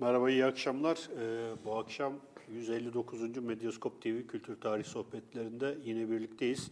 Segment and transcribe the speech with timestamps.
[0.00, 0.96] Merhaba, iyi akşamlar.
[0.96, 2.12] Ee, bu akşam
[2.52, 3.36] 159.
[3.36, 6.70] Medyaskop TV Kültür Tarih Sohbetlerinde yine birlikteyiz.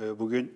[0.00, 0.52] Ee, bugün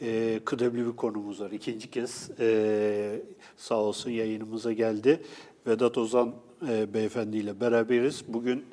[0.00, 1.50] e, kıdemli bir konumuz var.
[1.50, 3.22] İkinci kez e,
[3.56, 5.22] sağ olsun yayınımıza geldi.
[5.66, 6.34] Vedat Ozan
[6.68, 8.24] e, Beyefendi ile beraberiz.
[8.28, 8.64] Bugün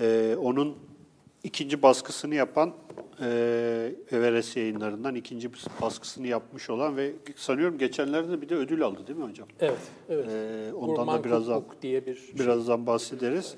[0.00, 0.76] e, onun
[1.44, 2.74] ikinci baskısını yapan
[3.20, 5.50] e, Everest yayınlarından ikinci
[5.80, 9.48] baskısını yapmış olan ve sanıyorum geçenlerde bir de ödül aldı değil mi hocam?
[9.60, 10.26] Evet, evet.
[10.28, 12.38] Ee, ondan Gurman da birazdan diye bir şey.
[12.38, 13.54] birazdan bahsederiz.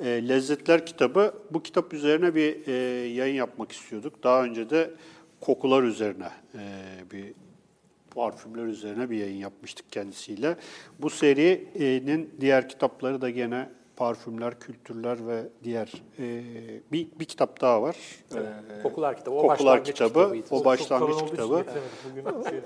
[0.00, 2.72] E, Lezzetler kitabı bu kitap üzerine bir e,
[3.08, 4.22] yayın yapmak istiyorduk.
[4.22, 4.90] Daha önce de
[5.40, 6.60] kokular üzerine e,
[7.12, 7.34] bir
[8.10, 10.56] parfümler üzerine bir yayın yapmıştık kendisiyle.
[10.98, 16.42] Bu serinin diğer kitapları da gene parfümler, kültürler ve diğer e,
[16.92, 17.96] bir, bir kitap daha var.
[18.34, 19.34] E, Kokular kitabı.
[19.34, 20.46] O Kokular başlangıç kitabı, kitabıydı.
[20.50, 21.48] o başlangıç için kitabı.
[21.48, 21.64] dolayı.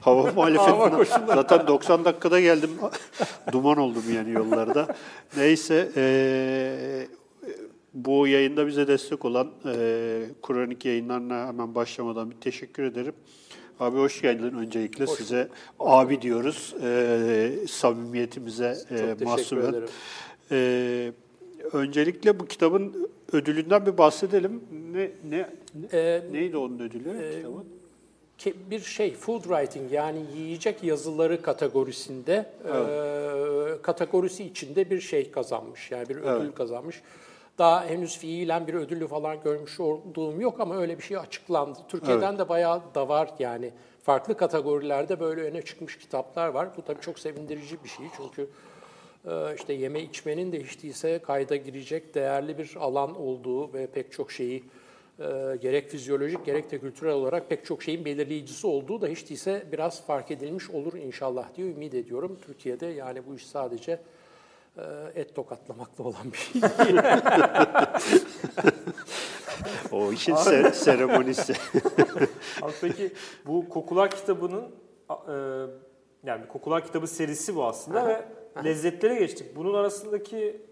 [0.00, 1.34] Hava muhalefetinden.
[1.34, 2.70] Zaten 90 dakikada geldim.
[3.52, 4.94] Duman oldum yani yollarda.
[5.36, 5.90] Neyse.
[5.96, 7.08] eee,
[7.94, 13.14] bu yayında bize destek olan eee Kur'anik yayınlarına hemen başlamadan bir teşekkür ederim.
[13.80, 15.06] Abi hoş geldin öncelikle.
[15.06, 15.48] Size
[15.80, 16.74] abi diyoruz.
[16.82, 19.62] Eee samimiyetimize eee teşekkür mahsuben.
[19.70, 19.88] ederim.
[20.50, 21.12] Eee,
[21.72, 24.60] öncelikle bu kitabın ödülünden bir bahsedelim.
[24.92, 25.48] Ne ne
[25.92, 27.64] Ee, neydi onun ödülü e, kitabın?
[28.70, 35.90] Bir şey food writing yani yiyecek yazıları kategorisinde e, kategorisi içinde bir şey kazanmış.
[35.90, 37.02] Yani bir ödül kazanmış.
[37.58, 41.78] Daha henüz fiilen bir ödülü falan görmüş olduğum yok ama öyle bir şey açıklandı.
[41.88, 43.70] Türkiye'den de bayağı da var yani.
[44.02, 46.68] Farklı kategorilerde böyle öne çıkmış kitaplar var.
[46.76, 48.48] Bu tabii çok sevindirici bir şey çünkü
[49.26, 54.12] e, işte yeme içmenin de hiç değilse kayda girecek değerli bir alan olduğu ve pek
[54.12, 54.64] çok şeyi
[55.18, 59.66] e, gerek fizyolojik gerek de kültürel olarak pek çok şeyin belirleyicisi olduğu da hiç değilse
[59.72, 62.38] biraz fark edilmiş olur inşallah diye ümit ediyorum.
[62.46, 64.00] Türkiye'de yani bu iş sadece
[65.14, 66.60] et tokatlamakla olan bir şey.
[69.92, 71.52] O işin se- seremonisi.
[72.62, 73.12] Abi peki
[73.46, 74.62] bu Kokular kitabının
[75.10, 75.34] e,
[76.24, 78.24] yani Kokular kitabı serisi bu aslında ve
[78.64, 79.56] lezzetlere geçtik.
[79.56, 80.62] Bunun arasındaki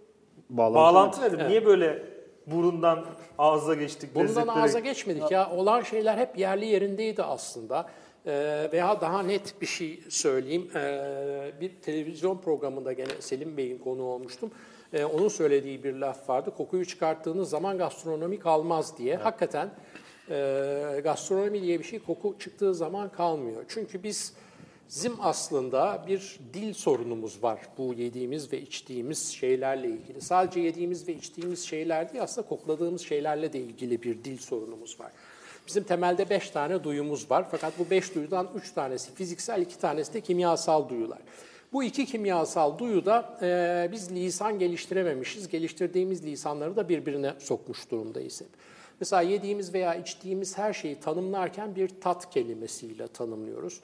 [0.51, 1.49] Bağlantı, bağlantı nedir?
[1.49, 2.03] Niye böyle
[2.47, 3.05] burundan
[3.39, 4.15] ağza geçtik?
[4.15, 5.51] Bundan lezzetlere- ağza geçmedik ya.
[5.51, 7.87] Olan şeyler hep yerli yerindeydi aslında.
[8.27, 10.71] Ee, veya daha net bir şey söyleyeyim.
[10.75, 14.51] Ee, bir televizyon programında gene Selim Bey'in konu olmuştum.
[14.93, 16.53] Ee, onun söylediği bir laf vardı.
[16.57, 19.17] Kokuyu çıkarttığınız zaman gastronomi kalmaz diye.
[19.17, 19.71] Hakikaten
[20.31, 23.65] e, gastronomi diye bir şey koku çıktığı zaman kalmıyor.
[23.69, 24.33] Çünkü biz
[24.95, 30.21] Bizim aslında bir dil sorunumuz var bu yediğimiz ve içtiğimiz şeylerle ilgili.
[30.21, 35.13] Sadece yediğimiz ve içtiğimiz şeyler değil aslında kokladığımız şeylerle de ilgili bir dil sorunumuz var.
[35.67, 40.15] Bizim temelde beş tane duyumuz var fakat bu beş duyudan üç tanesi fiziksel, iki tanesi
[40.15, 41.19] de kimyasal duyular.
[41.73, 45.49] Bu iki kimyasal duyuda e, biz lisan geliştirememişiz.
[45.49, 48.49] Geliştirdiğimiz lisanları da birbirine sokmuş durumdayız hep.
[49.01, 53.81] Mesela yediğimiz veya içtiğimiz her şeyi tanımlarken bir tat kelimesiyle tanımlıyoruz.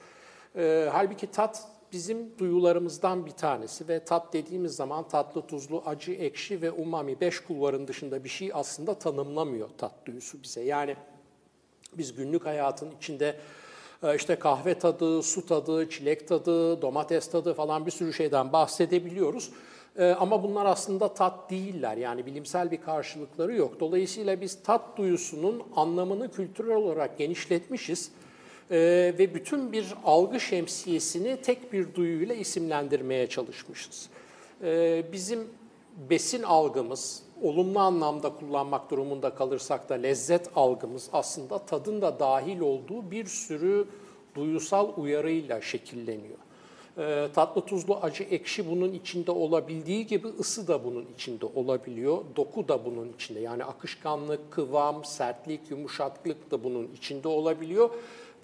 [0.55, 6.61] E, halbuki tat bizim duyularımızdan bir tanesi ve tat dediğimiz zaman tatlı, tuzlu, acı, ekşi
[6.61, 10.61] ve umami beş kulvarın dışında bir şey aslında tanımlamıyor tat duyusu bize.
[10.61, 10.95] Yani
[11.97, 13.35] biz günlük hayatın içinde
[14.03, 19.51] e, işte kahve tadı, su tadı, çilek tadı, domates tadı falan bir sürü şeyden bahsedebiliyoruz.
[19.97, 21.97] E, Ama bunlar aslında tat değiller.
[21.97, 23.79] Yani bilimsel bir karşılıkları yok.
[23.79, 28.11] Dolayısıyla biz tat duyusunun anlamını kültürel olarak genişletmişiz.
[28.71, 34.09] Ee, ve bütün bir algı şemsiyesini tek bir duyuyla isimlendirmeye çalışmışız.
[35.11, 35.39] Bizim
[36.09, 43.11] besin algımız, olumlu anlamda kullanmak durumunda kalırsak da lezzet algımız aslında tadın da dahil olduğu
[43.11, 43.87] bir sürü
[44.35, 46.37] duyusal uyarıyla şekilleniyor.
[46.97, 52.17] Ee, tatlı, tuzlu, acı, ekşi bunun içinde olabildiği gibi ısı da bunun içinde olabiliyor.
[52.35, 53.39] Doku da bunun içinde.
[53.39, 57.89] Yani akışkanlık, kıvam, sertlik, yumuşaklık da bunun içinde olabiliyor.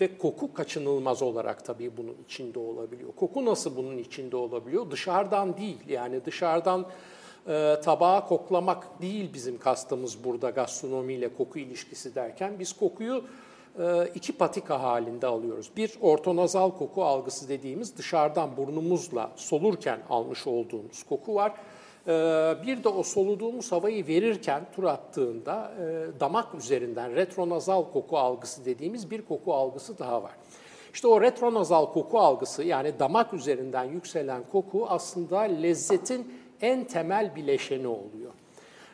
[0.02, 3.10] Ve koku kaçınılmaz olarak tabii bunun içinde olabiliyor.
[3.16, 4.92] Koku nasıl bunun içinde olabiliyor?
[4.92, 5.78] Dışarıdan değil.
[5.90, 6.86] Yani dışarıdan
[7.48, 12.60] e, tabağı koklamak değil bizim kastımız burada gastronomiyle koku ilişkisi derken.
[12.60, 13.24] Biz kokuyu
[13.80, 15.72] e, iki patika halinde alıyoruz.
[15.78, 21.52] Bir ortonazal koku algısı dediğimiz dışarıdan burnumuzla solurken almış olduğumuz koku var.
[22.08, 22.12] E,
[22.68, 29.12] Bir de o soluduğumuz havayı verirken tur attığında e, damak üzerinden retronazal koku algısı dediğimiz
[29.12, 30.32] bir koku algısı daha var.
[30.94, 37.88] İşte o retronazal koku algısı yani damak üzerinden yükselen koku aslında lezzetin en temel bileşeni
[37.88, 38.32] oluyor.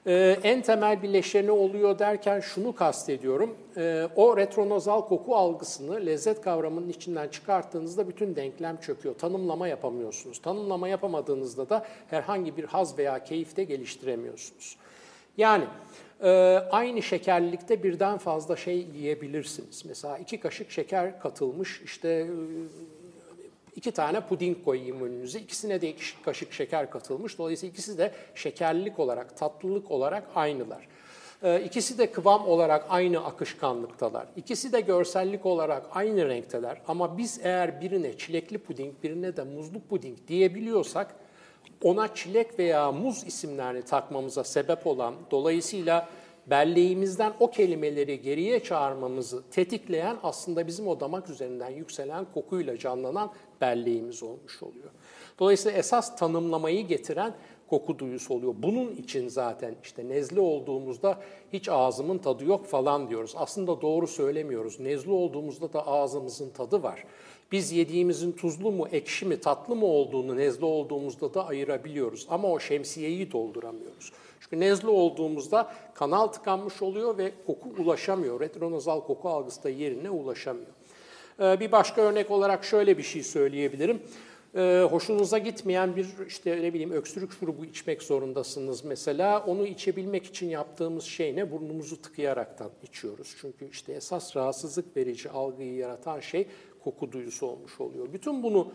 [0.08, 3.56] Ee, en temel bileşeni oluyor derken şunu kastediyorum.
[3.78, 9.16] Ee, o retronazal koku algısını lezzet kavramının içinden çıkarttığınızda bütün denklem çöküyor.
[9.16, 10.42] Tanımlama yapamıyorsunuz.
[10.42, 14.78] Tanımlama yapamadığınızda da herhangi bir haz veya keyifte geliştiremiyorsunuz.
[15.38, 15.63] Yani
[16.24, 16.30] e,
[16.72, 19.86] aynı şekerlilikte birden fazla şey yiyebilirsiniz.
[19.86, 22.28] Mesela iki kaşık şeker katılmış işte e,
[23.75, 25.39] iki tane puding koyayım önünüze.
[25.39, 27.38] İkisine de iki kaşık şeker katılmış.
[27.38, 30.88] Dolayısıyla ikisi de şekerlilik olarak, tatlılık olarak aynılar.
[31.44, 34.27] Ee, İkisi de kıvam olarak aynı akışkanlıktalar.
[34.35, 36.81] İkisi de görsellik olarak aynı renkteler.
[36.88, 41.15] Ama biz eğer birine çilekli puding, birine de muzlu puding diyebiliyorsak
[41.83, 46.09] ona çilek veya muz isimlerini takmamıza sebep olan, dolayısıyla
[46.47, 53.31] belleğimizden o kelimeleri geriye çağırmamızı tetikleyen aslında bizim o damak üzerinden yükselen kokuyla canlanan
[53.62, 54.90] belleğimiz olmuş oluyor.
[55.40, 57.34] Dolayısıyla esas tanımlamayı getiren
[57.69, 58.54] koku duyusu oluyor.
[58.58, 61.19] Bunun için zaten işte nezle olduğumuzda
[61.54, 63.34] hiç ağzımın tadı yok falan diyoruz.
[63.38, 64.80] Aslında doğru söylemiyoruz.
[64.80, 67.04] Nezle olduğumuzda da ağzımızın tadı var.
[67.52, 72.28] Biz yediğimizin tuzlu mu, ekşi mi, tatlı mı olduğunu nezle olduğumuzda da ayırabiliyoruz.
[72.30, 74.12] Ama o şemsiyeyi dolduramıyoruz.
[74.40, 78.40] Çünkü nezle olduğumuzda kanal tıkanmış oluyor ve koku ulaşamıyor.
[78.40, 80.72] Retronazal koku algısı da yerine ulaşamıyor.
[81.41, 84.01] Ee, bir başka örnek olarak şöyle bir şey söyleyebilirim.
[84.55, 89.43] Ee, hoşunuza gitmeyen bir işte ne bileyim öksürük şurubu içmek zorundasınız mesela.
[89.47, 91.51] Onu içebilmek için yaptığımız şey ne?
[91.51, 93.35] Burnumuzu tıkayaraktan içiyoruz.
[93.41, 96.47] Çünkü işte esas rahatsızlık verici algıyı yaratan şey
[96.83, 98.13] koku duyusu olmuş oluyor.
[98.13, 98.71] Bütün bunu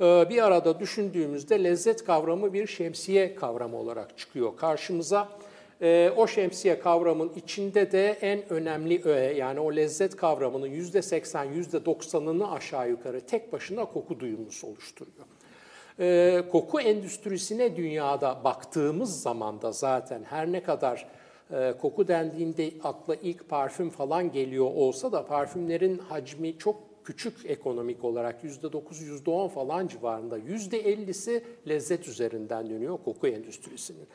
[0.00, 5.28] e, bir arada düşündüğümüzde lezzet kavramı bir şemsiye kavramı olarak çıkıyor karşımıza.
[5.82, 12.50] E, o şemsiye kavramın içinde de en önemli öğe yani o lezzet kavramının %80, %90'ını
[12.50, 15.26] aşağı yukarı tek başına koku duyumuz oluşturuyor.
[15.98, 21.08] E, koku endüstrisine dünyada baktığımız zaman da zaten her ne kadar
[21.52, 28.04] e, koku dendiğinde akla ilk parfüm falan geliyor olsa da parfümlerin hacmi çok küçük ekonomik
[28.04, 30.38] olarak %9, %10 falan civarında.
[30.38, 34.06] %50'si lezzet üzerinden dönüyor koku endüstrisinin.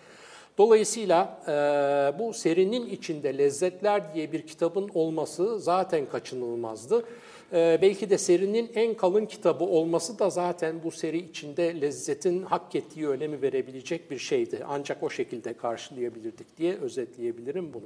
[0.57, 7.05] Dolayısıyla e, bu serinin içinde Lezzetler diye bir kitabın olması zaten kaçınılmazdı.
[7.53, 12.75] E, belki de serinin en kalın kitabı olması da zaten bu seri içinde lezzetin hak
[12.75, 14.63] ettiği önemi verebilecek bir şeydi.
[14.67, 17.85] Ancak o şekilde karşılayabilirdik diye özetleyebilirim bunu.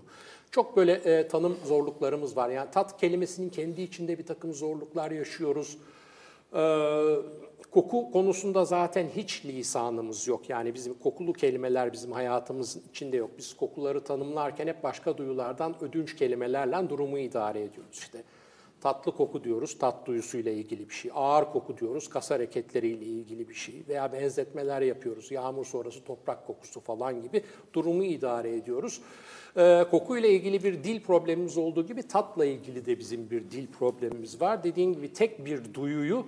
[0.51, 2.49] Çok böyle e, tanım zorluklarımız var.
[2.49, 5.77] Yani tat kelimesinin kendi içinde bir takım zorluklar yaşıyoruz.
[6.55, 7.15] Ee,
[7.75, 10.49] koku konusunda zaten hiç lisanımız yok.
[10.49, 13.31] Yani bizim kokulu kelimeler bizim hayatımızın içinde yok.
[13.37, 17.97] Biz kokuları tanımlarken hep başka duyulardan ödünç kelimelerle durumu idare ediyoruz.
[17.97, 18.23] İşte
[18.81, 21.11] tatlı koku diyoruz, tat duyusuyla ilgili bir şey.
[21.13, 23.83] Ağır koku diyoruz, kas hareketleriyle ilgili bir şey.
[23.87, 25.31] Veya benzetmeler yapıyoruz.
[25.31, 27.43] Yağmur sonrası toprak kokusu falan gibi
[27.73, 29.01] durumu idare ediyoruz.
[29.57, 34.41] Ee, kokuyla ilgili bir dil problemimiz olduğu gibi tatla ilgili de bizim bir dil problemimiz
[34.41, 34.63] var.
[34.63, 36.25] Dediğim gibi tek bir duyuyu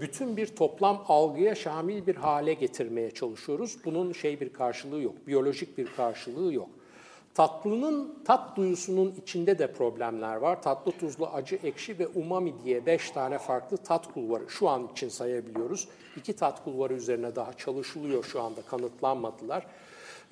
[0.00, 3.76] bütün bir toplam algıya şamil bir hale getirmeye çalışıyoruz.
[3.84, 6.68] Bunun şey bir karşılığı yok, biyolojik bir karşılığı yok.
[7.34, 10.62] Tatlının, tat duyusunun içinde de problemler var.
[10.62, 15.08] Tatlı, tuzlu, acı, ekşi ve umami diye beş tane farklı tat kulvarı şu an için
[15.08, 15.88] sayabiliyoruz.
[16.16, 19.66] İki tat kulvarı üzerine daha çalışılıyor şu anda, kanıtlanmadılar.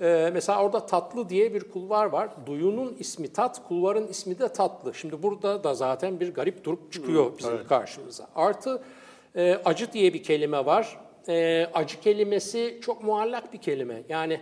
[0.01, 2.29] Ee, mesela orada tatlı diye bir kulvar var.
[2.47, 4.95] Duyunun ismi tat, kulvarın ismi de tatlı.
[4.95, 7.69] Şimdi burada da zaten bir garip durup çıkıyor bizim evet.
[7.69, 8.29] karşımıza.
[8.35, 8.83] Artı
[9.37, 10.99] e, acı diye bir kelime var.
[11.29, 14.03] E, acı kelimesi çok muallak bir kelime.
[14.09, 14.41] Yani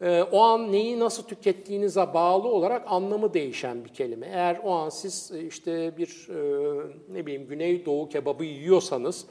[0.00, 4.26] e, o an neyi nasıl tükettiğinize bağlı olarak anlamı değişen bir kelime.
[4.26, 6.38] Eğer o an siz e, işte bir e,
[7.08, 9.26] ne bileyim Güneydoğu kebabı yiyorsanız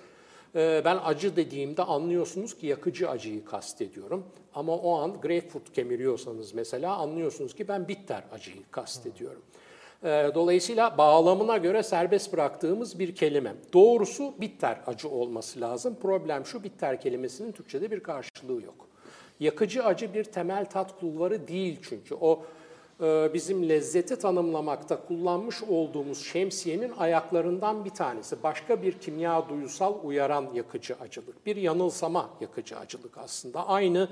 [0.56, 4.26] ben acı dediğimde anlıyorsunuz ki yakıcı acıyı kastediyorum.
[4.54, 9.42] Ama o an greyfurt kemiriyorsanız mesela anlıyorsunuz ki ben bitter acıyı kastediyorum.
[10.04, 13.56] Ee, dolayısıyla bağlamına göre serbest bıraktığımız bir kelime.
[13.74, 15.98] Doğrusu bitter acı olması lazım.
[16.02, 18.88] Problem şu bitter kelimesinin Türkçe'de bir karşılığı yok.
[19.40, 22.16] Yakıcı acı bir temel tat kulvarı değil çünkü.
[22.22, 22.44] O
[23.34, 28.44] bizim lezzeti tanımlamakta kullanmış olduğumuz şemsiyenin ayaklarından bir tanesi.
[28.44, 31.46] Başka bir kimya duyusal uyaran yakıcı acılık.
[31.46, 33.68] Bir yanılsama yakıcı acılık aslında.
[33.68, 34.10] Aynı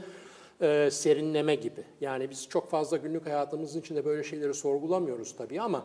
[0.61, 1.83] e, serinleme gibi.
[2.01, 5.83] Yani biz çok fazla günlük hayatımızın içinde böyle şeyleri sorgulamıyoruz tabii ama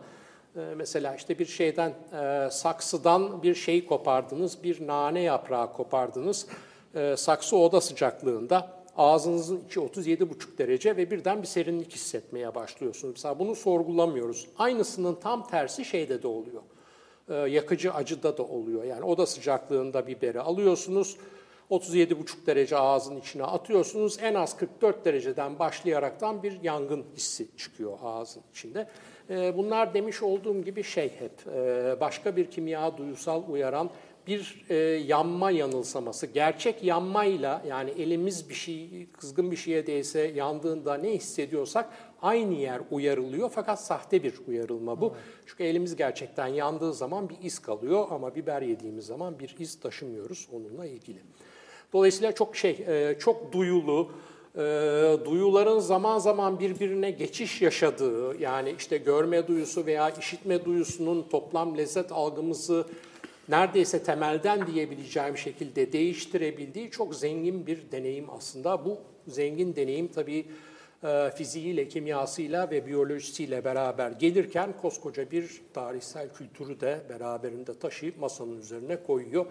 [0.55, 6.47] e, mesela işte bir şeyden, e, saksıdan bir şey kopardınız, bir nane yaprağı kopardınız.
[6.95, 13.13] E, saksı oda sıcaklığında ağzınızın içi 37,5 derece ve birden bir serinlik hissetmeye başlıyorsunuz.
[13.13, 14.47] Mesela bunu sorgulamıyoruz.
[14.57, 16.61] Aynısının tam tersi şeyde de oluyor.
[17.29, 18.83] Ee, yakıcı acıda da oluyor.
[18.83, 21.17] Yani oda sıcaklığında biberi alıyorsunuz.
[21.71, 24.17] 37,5 derece ağzın içine atıyorsunuz.
[24.21, 28.87] En az 44 dereceden başlayaraktan bir yangın hissi çıkıyor ağzın içinde.
[29.29, 33.89] E, bunlar demiş olduğum gibi şey hep e, başka bir kimya duyusal uyaran
[34.29, 34.75] bir e,
[35.07, 36.25] yanma yanılsaması.
[36.27, 41.89] Gerçek yanmayla yani elimiz bir şey kızgın bir şeye değse yandığında ne hissediyorsak
[42.21, 45.15] aynı yer uyarılıyor fakat sahte bir uyarılma bu.
[45.45, 50.47] Çünkü elimiz gerçekten yandığı zaman bir iz kalıyor ama biber yediğimiz zaman bir iz taşımıyoruz
[50.51, 51.19] onunla ilgili.
[51.93, 54.11] Dolayısıyla çok şey e, çok duyulu
[54.55, 54.59] e,
[55.25, 62.11] duyuların zaman zaman birbirine geçiş yaşadığı yani işte görme duyusu veya işitme duyusunun toplam lezzet
[62.11, 62.85] algımızı
[63.49, 68.85] neredeyse temelden diyebileceğim şekilde değiştirebildiği çok zengin bir deneyim aslında.
[68.85, 70.45] Bu zengin deneyim tabii
[71.03, 78.59] e, fiziğiyle, kimyasıyla ve biyolojisiyle beraber gelirken koskoca bir tarihsel kültürü de beraberinde taşıyıp masanın
[78.59, 79.45] üzerine koyuyor.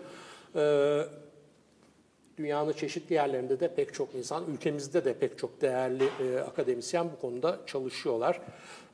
[2.39, 7.21] Dünyanın çeşitli yerlerinde de pek çok insan, ülkemizde de pek çok değerli e, akademisyen bu
[7.21, 8.41] konuda çalışıyorlar.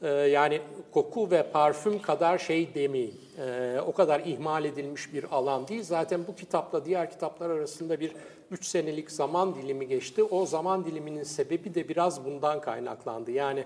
[0.02, 0.60] E, yani
[0.92, 5.82] koku ve parfüm kadar şey demeyin, e, o kadar ihmal edilmiş bir alan değil.
[5.82, 8.12] Zaten bu kitapla diğer kitaplar arasında bir
[8.50, 10.22] 3 senelik zaman dilimi geçti.
[10.22, 13.30] O zaman diliminin sebebi de biraz bundan kaynaklandı.
[13.30, 13.64] Yani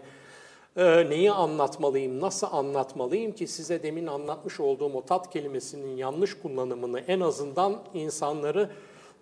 [0.76, 7.00] e, neyi anlatmalıyım, nasıl anlatmalıyım ki size demin anlatmış olduğum o tat kelimesinin yanlış kullanımını
[7.00, 8.70] en azından insanları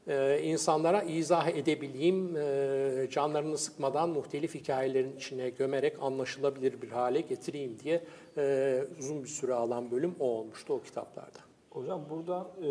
[0.06, 7.78] e, insanlara izah edebileyim, e, canlarını sıkmadan muhtelif hikayelerin içine gömerek anlaşılabilir bir hale getireyim
[7.78, 8.04] diye
[8.36, 11.38] e, uzun bir süre alan bölüm o olmuştu o kitaplarda.
[11.70, 12.70] Hocam buradan e,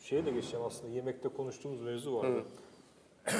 [0.00, 0.92] şeye de geçeceğim aslında.
[0.92, 2.44] Yemekte konuştuğumuz mevzu vardı.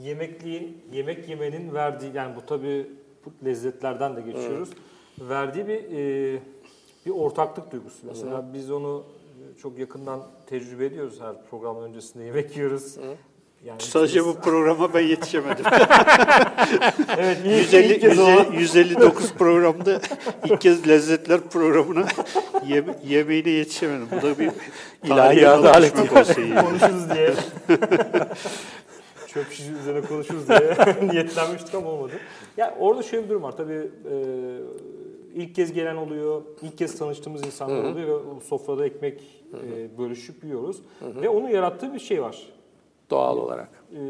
[0.00, 2.86] Yemekliğin, yemek yemenin verdiği, yani bu tabii
[3.24, 4.70] bu lezzetlerden de geçiyoruz.
[5.20, 6.40] Verdiği bir e,
[7.06, 8.06] bir ortaklık duygusu.
[8.06, 9.04] Mesela biz onu
[9.62, 12.96] çok yakından tecrübe ediyoruz her program öncesinde yemek yiyoruz.
[13.64, 15.64] Yani Sadece bu programa ben yetişemedim.
[17.18, 18.28] evet, ilk, 150, ilk kez o.
[18.52, 20.00] 150 159 programda
[20.44, 22.06] ilk kez lezzetler programına
[22.66, 24.08] yeme, yemeğine yetişemedim.
[24.12, 24.50] Bu da bir
[25.04, 27.34] İlahi adalet konuşuruz diye.
[29.26, 30.76] Çöp şişi üzerine konuşuruz diye
[31.12, 32.12] niyetlenmiştik ama olmadı.
[32.56, 33.56] Ya orada şöyle bir durum var.
[33.56, 34.14] Tabii e,
[35.36, 39.20] ilk kez gelen oluyor, ilk kez tanıştığımız insanlar oluyor ve sofrada ekmek
[39.54, 40.82] e, bölüşüp yiyoruz.
[41.02, 42.46] Ve onun yarattığı bir şey var.
[43.10, 43.68] Doğal olarak.
[43.92, 44.00] E,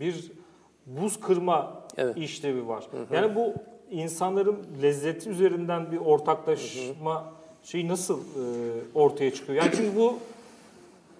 [0.00, 0.32] bir
[0.86, 2.16] buz kırma Evet.
[2.16, 2.84] işlevi var.
[3.12, 3.54] Yani bu
[3.90, 8.42] insanların lezzeti üzerinden bir ortaklaşma şeyi nasıl e,
[8.94, 9.62] ortaya çıkıyor?
[9.62, 10.18] Yani çünkü bu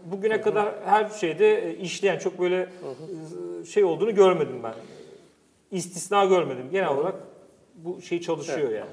[0.04, 2.68] bugüne kadar her şeyde e, işleyen çok böyle
[3.62, 4.74] e, şey olduğunu görmedim ben.
[5.70, 6.64] İstisna görmedim.
[6.72, 7.14] Genel olarak
[7.74, 8.90] bu şey çalışıyor yani.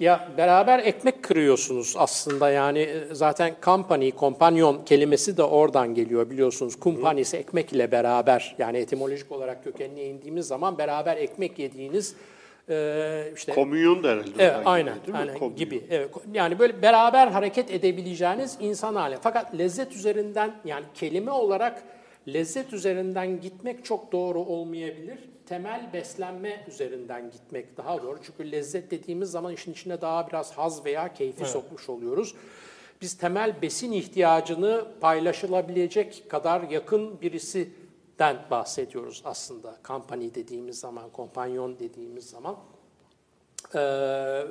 [0.00, 6.80] Ya beraber ekmek kırıyorsunuz aslında yani e, zaten company, kompanyon kelimesi de oradan geliyor biliyorsunuz.
[6.80, 12.14] Kumpanisi ekmek ile beraber yani etimolojik olarak kökenine indiğimiz zaman beraber ekmek yediğiniz
[12.68, 14.30] e, işte Komünyon da herhalde.
[14.38, 15.00] Evet, aynen, mi?
[15.12, 15.56] aynen Komünyon.
[15.56, 15.84] gibi.
[15.90, 19.16] Evet, yani böyle beraber hareket edebileceğiniz insan hali.
[19.22, 21.82] Fakat lezzet üzerinden yani kelime olarak
[22.28, 25.18] lezzet üzerinden gitmek çok doğru olmayabilir.
[25.46, 28.18] Temel beslenme üzerinden gitmek daha doğru.
[28.22, 32.34] Çünkü lezzet dediğimiz zaman işin içine daha biraz haz veya keyfi sokmuş oluyoruz.
[33.00, 39.76] Biz temel besin ihtiyacını paylaşılabilecek kadar yakın birisinden bahsediyoruz aslında.
[39.84, 42.56] Company dediğimiz zaman, kompanyon dediğimiz zaman.
[43.74, 43.78] Ee,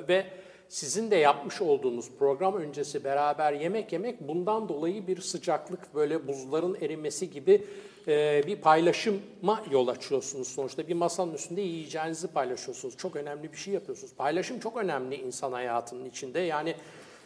[0.07, 0.25] ve
[0.69, 6.77] sizin de yapmış olduğunuz program öncesi beraber yemek yemek bundan dolayı bir sıcaklık böyle buzların
[6.81, 7.65] erimesi gibi
[8.07, 10.87] e, bir paylaşıma yol açıyorsunuz sonuçta.
[10.87, 12.97] Bir masanın üstünde yiyeceğinizi paylaşıyorsunuz.
[12.97, 14.13] Çok önemli bir şey yapıyorsunuz.
[14.13, 16.39] Paylaşım çok önemli insan hayatının içinde.
[16.39, 16.75] Yani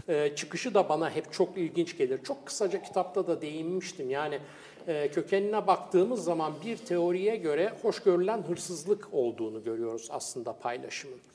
[0.07, 2.23] e, çıkışı da bana hep çok ilginç gelir.
[2.23, 4.09] Çok kısaca kitapta da değinmiştim.
[4.09, 4.39] Yani
[4.88, 11.33] e, kökenine baktığımız zaman bir teoriye göre hoş görülen hırsızlık olduğunu görüyoruz aslında paylaşımın.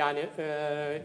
[0.00, 1.02] Yani e,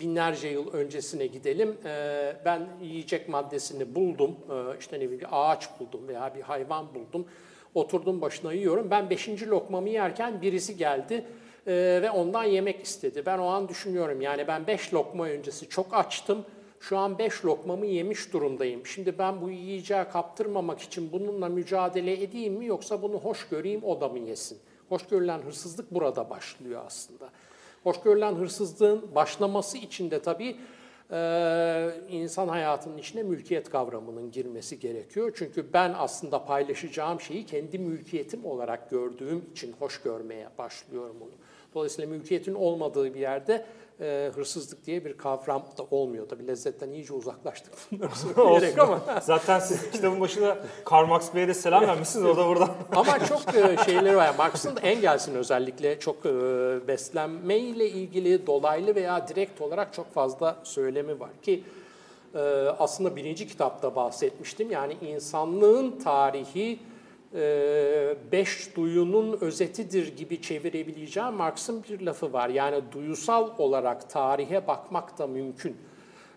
[0.00, 1.76] binlerce yıl öncesine gidelim.
[1.84, 4.36] E, ben yiyecek maddesini buldum.
[4.50, 7.26] E, işte ne bileyim bir ağaç buldum veya bir hayvan buldum.
[7.74, 8.90] Oturdum başına yiyorum.
[8.90, 11.24] Ben beşinci lokmamı yerken birisi geldi
[11.66, 13.22] e, ve ondan yemek istedi.
[13.26, 16.44] Ben o an düşünüyorum yani ben beş lokma öncesi çok açtım.
[16.80, 18.86] Şu an beş lokmamı yemiş durumdayım.
[18.86, 24.00] Şimdi ben bu yiyeceği kaptırmamak için bununla mücadele edeyim mi yoksa bunu hoş göreyim o
[24.00, 24.58] da mı yesin?
[24.88, 27.30] Hoş görülen hırsızlık burada başlıyor aslında.
[27.88, 30.56] Hoş görülen hırsızlığın başlaması için de tabii
[31.10, 35.32] e, insan hayatının içine mülkiyet kavramının girmesi gerekiyor.
[35.36, 41.30] Çünkü ben aslında paylaşacağım şeyi kendi mülkiyetim olarak gördüğüm için hoş görmeye başlıyorum onu.
[41.74, 43.66] Dolayısıyla mülkiyetin olmadığı bir yerde
[44.00, 46.28] e, hırsızlık diye bir kavram da olmuyor.
[46.28, 49.00] Tabii lezzetten iyice uzaklaştık bunları söyleyerek ama.
[49.22, 52.26] Zaten siz kitabın başında Karl Marx Bey'e de selam vermişsiniz.
[52.26, 52.70] O da buradan.
[52.96, 54.34] Ama çok e, şeyleri var.
[54.38, 56.30] Marx'ın da Engels'in özellikle çok e,
[56.88, 61.64] beslenmeyle ilgili dolaylı veya direkt olarak çok fazla söylemi var ki
[62.34, 62.38] e,
[62.78, 64.70] aslında birinci kitapta bahsetmiştim.
[64.70, 66.78] Yani insanlığın tarihi
[68.32, 72.48] beş duyunun özetidir gibi çevirebileceğim Marx'ın bir lafı var.
[72.48, 75.76] Yani duyusal olarak tarihe bakmak da mümkün.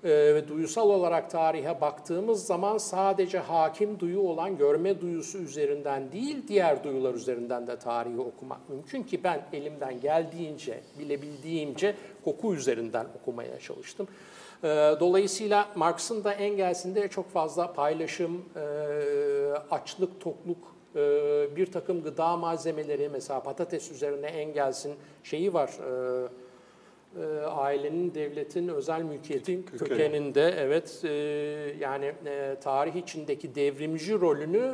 [0.03, 6.47] Ee, ve duyusal olarak tarihe baktığımız zaman sadece hakim duyu olan görme duyusu üzerinden değil
[6.47, 11.95] diğer duyular üzerinden de tarihi okumak mümkün ki ben elimden geldiğince, bilebildiğimce
[12.25, 14.07] koku üzerinden okumaya çalıştım.
[14.63, 14.67] Ee,
[14.99, 18.61] dolayısıyla Marx'ın da Engels'in de çok fazla paylaşım, e,
[19.71, 24.93] açlık, tokluk, e, bir takım gıda malzemeleri mesela patates üzerine Engels'in
[25.23, 26.27] şeyi var, e,
[27.19, 29.89] e, ailenin, devletin, özel mülkiyetin Kökeni.
[29.89, 31.09] kökeninde evet e,
[31.79, 34.73] yani e, tarih içindeki devrimci rolünü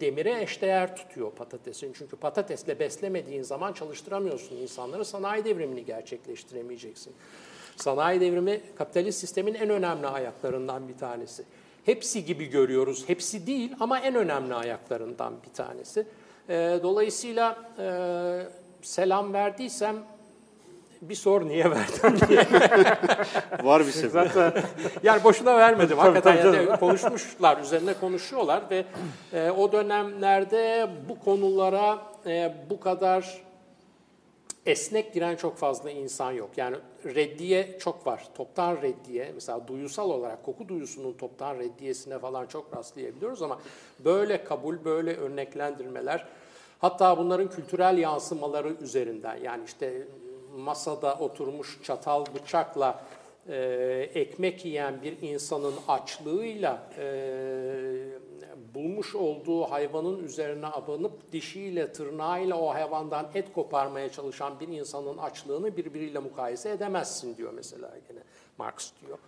[0.00, 1.92] demire eşdeğer tutuyor patatesin.
[1.92, 7.12] Çünkü patatesle beslemediğin zaman çalıştıramıyorsun insanları, sanayi devrimini gerçekleştiremeyeceksin.
[7.76, 11.44] Sanayi devrimi kapitalist sistemin en önemli ayaklarından bir tanesi.
[11.86, 16.06] Hepsi gibi görüyoruz, hepsi değil ama en önemli ayaklarından bir tanesi.
[16.48, 17.86] E, dolayısıyla e,
[18.82, 19.96] selam verdiysem
[21.02, 22.46] bir sor niye verdim diye.
[23.62, 24.10] Var bir sebep.
[24.12, 24.52] Zaten
[25.02, 25.98] Yani boşuna vermedim.
[26.02, 28.84] Hakikaten yani konuşmuşlar, üzerine konuşuyorlar ve
[29.32, 33.45] e, o dönemlerde bu konulara e, bu kadar
[34.66, 36.50] esnek giren çok fazla insan yok.
[36.56, 38.28] Yani reddiye çok var.
[38.36, 43.58] Toptan reddiye, mesela duyusal olarak koku duyusunun toptan reddiyesine falan çok rastlayabiliyoruz ama
[44.04, 46.26] böyle kabul, böyle örneklendirmeler
[46.78, 50.02] hatta bunların kültürel yansımaları üzerinden yani işte
[50.56, 53.04] masada oturmuş çatal bıçakla
[53.48, 53.56] e,
[54.14, 57.06] ekmek yiyen bir insanın açlığıyla e,
[58.76, 65.76] bulmuş olduğu hayvanın üzerine abanıp dişiyle, tırnağıyla o hayvandan et koparmaya çalışan bir insanın açlığını
[65.76, 68.20] birbiriyle mukayese edemezsin diyor mesela gene
[68.58, 69.18] Marx diyor.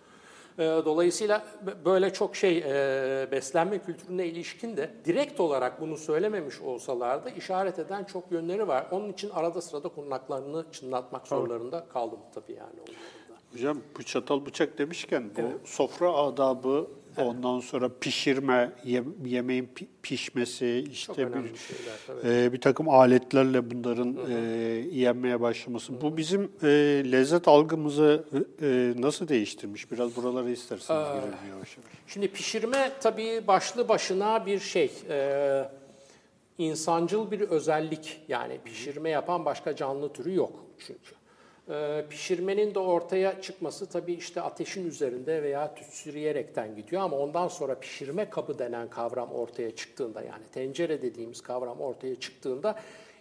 [0.59, 1.45] E, Dolayısıyla
[1.85, 8.03] böyle çok şey e, beslenme kültürüne ilişkin de direkt olarak bunu söylememiş olsalardı işaret eden
[8.03, 8.87] çok yönleri var.
[8.91, 12.79] Onun için arada sırada kurnaklarını çınlatmak zorlarında kaldım tabii yani.
[13.51, 16.87] Hocam bu çatal bıçak demişken bu sofra adabı
[17.23, 22.45] ondan sonra pişirme, ye- yemeğin pi- pişmesi, işte bir, şeyler.
[22.45, 24.33] e, bir takım aletlerle bunların e,
[24.91, 26.01] yenmeye başlaması.
[26.01, 26.67] Bu bizim e,
[27.11, 28.23] lezzet algımızı
[28.61, 29.91] e, nasıl değiştirmiş?
[29.91, 31.89] Biraz buralara isterseniz girelim yavaş yavaş.
[32.07, 34.91] Şimdi pişirme tabii başlı başına bir şey.
[35.09, 35.63] Ee,
[36.57, 38.21] insancıl bir özellik.
[38.27, 41.18] Yani pişirme yapan başka canlı türü yok çünkü.
[41.69, 47.79] Ee, pişirmenin de ortaya çıkması tabii işte ateşin üzerinde veya tütsüleyerekten gidiyor ama ondan sonra
[47.79, 52.75] pişirme kabı denen kavram ortaya çıktığında yani tencere dediğimiz kavram ortaya çıktığında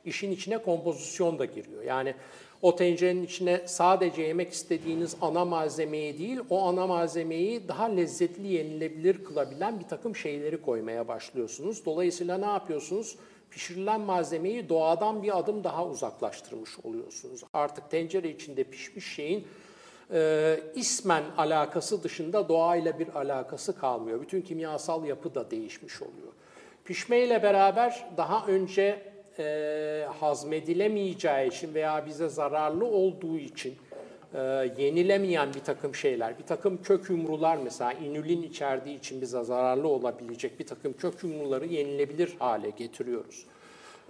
[0.04, 1.82] işin içine kompozisyon da giriyor.
[1.82, 2.14] Yani
[2.62, 9.24] o tencerenin içine sadece yemek istediğiniz ana malzemeyi değil, o ana malzemeyi daha lezzetli yenilebilir
[9.24, 11.84] kılabilen bir takım şeyleri koymaya başlıyorsunuz.
[11.86, 13.16] Dolayısıyla ne yapıyorsunuz?
[13.50, 17.40] Pişirilen malzemeyi doğadan bir adım daha uzaklaştırmış oluyorsunuz.
[17.52, 19.46] Artık tencere içinde pişmiş şeyin
[20.12, 24.20] e, ismen alakası dışında doğayla bir alakası kalmıyor.
[24.20, 26.32] Bütün kimyasal yapı da değişmiş oluyor.
[26.84, 33.74] Pişmeyle beraber daha önce e, hazmedilemeyeceği için veya bize zararlı olduğu için
[34.34, 34.38] e,
[34.78, 40.60] yenilemeyen bir takım şeyler, bir takım kök yumrular mesela inülin içerdiği için bize zararlı olabilecek
[40.60, 43.46] bir takım kök yumruları yenilebilir hale getiriyoruz.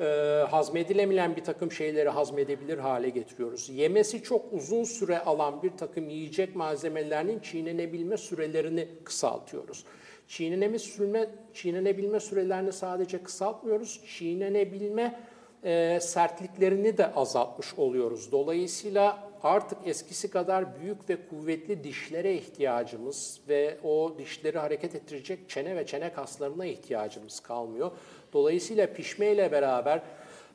[0.01, 0.05] E,
[0.51, 3.69] hazmedilemeyen bir takım şeyleri hazmedebilir hale getiriyoruz.
[3.69, 9.85] Yemesi çok uzun süre alan bir takım yiyecek malzemelerinin çiğnenebilme sürelerini kısaltıyoruz.
[10.29, 15.21] Çiğneneme sürme, çiğnenebilme sürelerini sadece kısaltmıyoruz, çiğnenebilme
[15.65, 18.33] e, sertliklerini de azaltmış oluyoruz.
[18.33, 25.77] Dolayısıyla artık eskisi kadar büyük ve kuvvetli dişlere ihtiyacımız ve o dişleri hareket ettirecek çene
[25.77, 27.91] ve çene kaslarına ihtiyacımız kalmıyor.
[28.33, 30.03] Dolayısıyla pişmeyle beraber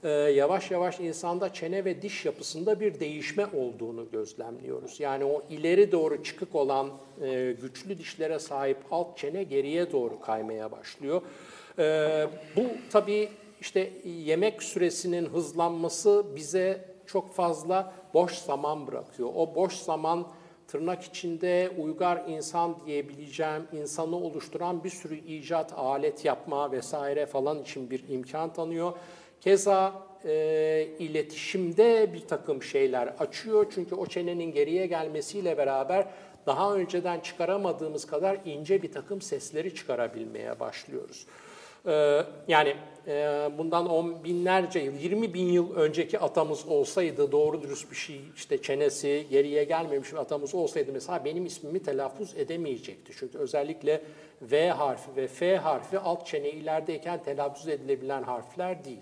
[0.04, 5.00] e, yavaş yavaş insanda çene ve diş yapısında bir değişme olduğunu gözlemliyoruz.
[5.00, 6.90] Yani o ileri doğru çıkık olan
[7.22, 11.22] e, güçlü dişlere sahip alt çene geriye doğru kaymaya başlıyor.
[11.80, 13.30] E, bu tabii
[13.62, 19.30] işte yemek süresinin hızlanması bize çok fazla boş zaman bırakıyor.
[19.36, 20.28] O boş zaman
[20.68, 27.90] tırnak içinde uygar insan diyebileceğim insanı oluşturan bir sürü icat, alet yapma vesaire falan için
[27.90, 28.94] bir imkan tanıyor.
[29.42, 29.94] Keza
[30.26, 33.66] e, iletişimde bir takım şeyler açıyor.
[33.76, 36.08] Çünkü o çenenin geriye gelmesiyle beraber
[36.46, 41.26] daha önceden çıkaramadığımız kadar ince bir takım sesleri çıkarabilmeye başlıyoruz.
[41.88, 42.76] Ee, yani
[43.08, 48.22] e, bundan on binlerce yıl, 20 bin yıl önceki atamız olsaydı doğru dürüst bir şey,
[48.36, 53.14] işte çenesi geriye gelmemiş bir atamız olsaydı mesela benim ismimi telaffuz edemeyecekti.
[53.18, 54.02] Çünkü özellikle
[54.42, 59.02] V harfi ve F harfi alt çene ilerideyken telaffuz edilebilen harfler değil.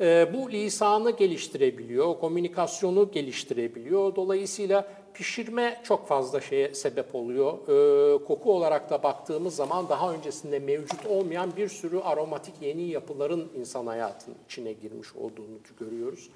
[0.00, 4.16] Ee, bu lisanı geliştirebiliyor, komünikasyonu geliştirebiliyor.
[4.16, 7.52] Dolayısıyla pişirme çok fazla şeye sebep oluyor.
[7.52, 13.52] Ee, koku olarak da baktığımız zaman daha öncesinde mevcut olmayan bir sürü aromatik yeni yapıların
[13.56, 16.30] insan hayatının içine girmiş olduğunu görüyoruz.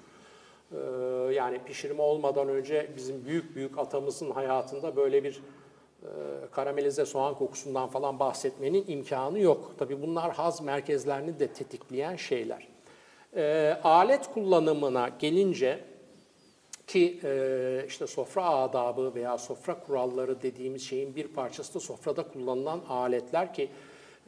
[0.73, 0.77] Ee,
[1.35, 5.43] yani pişirme olmadan önce bizim büyük büyük atamızın hayatında böyle bir
[6.03, 6.09] e,
[6.53, 9.75] karamelize soğan kokusundan falan bahsetmenin imkanı yok.
[9.79, 12.69] Tabii bunlar haz merkezlerini de tetikleyen şeyler.
[13.37, 15.81] E, alet kullanımına gelince
[16.89, 22.81] ki e, işte sofra adabı veya sofra kuralları dediğimiz şeyin bir parçası da sofrada kullanılan
[22.89, 23.69] aletler ki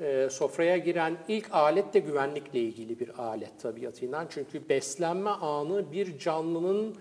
[0.01, 4.27] e, sofraya giren ilk alet de güvenlikle ilgili bir alet tabiatından.
[4.31, 6.97] Çünkü beslenme anı bir canlının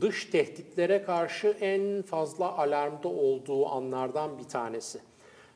[0.00, 5.00] dış tehditlere karşı en fazla alarmda olduğu anlardan bir tanesi.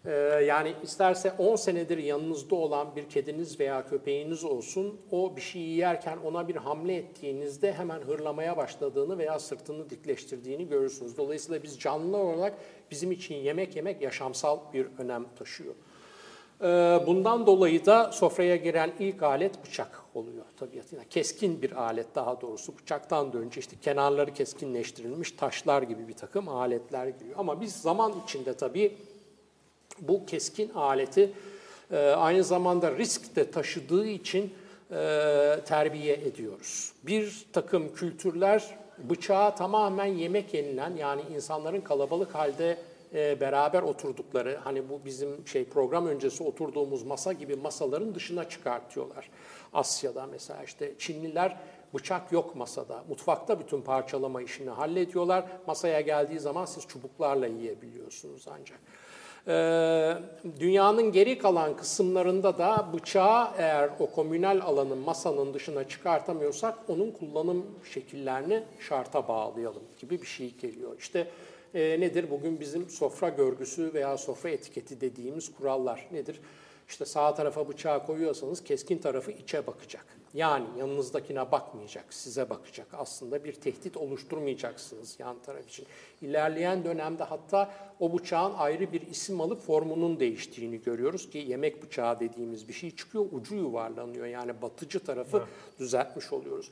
[0.06, 0.10] Ee,
[0.46, 6.18] yani isterse 10 senedir yanınızda olan bir kediniz veya köpeğiniz olsun, o bir şey yerken
[6.24, 11.16] ona bir hamle ettiğinizde hemen hırlamaya başladığını veya sırtını dikleştirdiğini görürsünüz.
[11.16, 12.54] Dolayısıyla biz canlı olarak
[12.90, 15.74] bizim için yemek yemek yaşamsal bir önem taşıyor.
[16.60, 16.66] Ee,
[17.06, 21.04] bundan dolayı da sofraya giren ilk alet bıçak oluyor tabiatıyla.
[21.10, 22.78] Keskin bir alet daha doğrusu.
[22.78, 27.36] Bıçaktan da önce işte kenarları keskinleştirilmiş taşlar gibi bir takım aletler giriyor.
[27.38, 28.96] Ama biz zaman içinde tabii
[30.00, 31.32] bu keskin aleti
[31.90, 34.54] e, aynı zamanda risk de taşıdığı için
[34.90, 34.94] e,
[35.66, 36.92] terbiye ediyoruz.
[37.02, 42.78] Bir takım kültürler bıçağı tamamen yemek yenilen yani insanların kalabalık halde
[43.14, 49.30] e, beraber oturdukları hani bu bizim şey program öncesi oturduğumuz masa gibi masaların dışına çıkartıyorlar.
[49.72, 51.56] Asya'da mesela işte Çinliler
[51.94, 53.04] bıçak yok masada.
[53.08, 55.44] Mutfakta bütün parçalama işini hallediyorlar.
[55.66, 58.78] Masaya geldiği zaman siz çubuklarla yiyebiliyorsunuz ancak.
[59.46, 60.14] Ee,
[60.60, 67.66] dünyanın geri kalan kısımlarında da bıçağı eğer o komünel alanın masanın dışına çıkartamıyorsak onun kullanım
[67.92, 70.96] şekillerini şarta bağlayalım gibi bir şey geliyor.
[70.98, 71.26] İşte
[71.74, 76.40] e, nedir bugün bizim sofra görgüsü veya sofra etiketi dediğimiz kurallar nedir?
[76.88, 80.17] İşte sağ tarafa bıçağı koyuyorsanız keskin tarafı içe bakacak.
[80.34, 82.86] Yani yanınızdakine bakmayacak, size bakacak.
[82.92, 85.86] Aslında bir tehdit oluşturmayacaksınız yan taraf için.
[86.22, 92.20] İlerleyen dönemde hatta o bıçağın ayrı bir isim alıp formunun değiştiğini görüyoruz ki yemek bıçağı
[92.20, 94.26] dediğimiz bir şey çıkıyor, ucu yuvarlanıyor.
[94.26, 95.48] Yani batıcı tarafı evet.
[95.78, 96.70] düzeltmiş oluyoruz.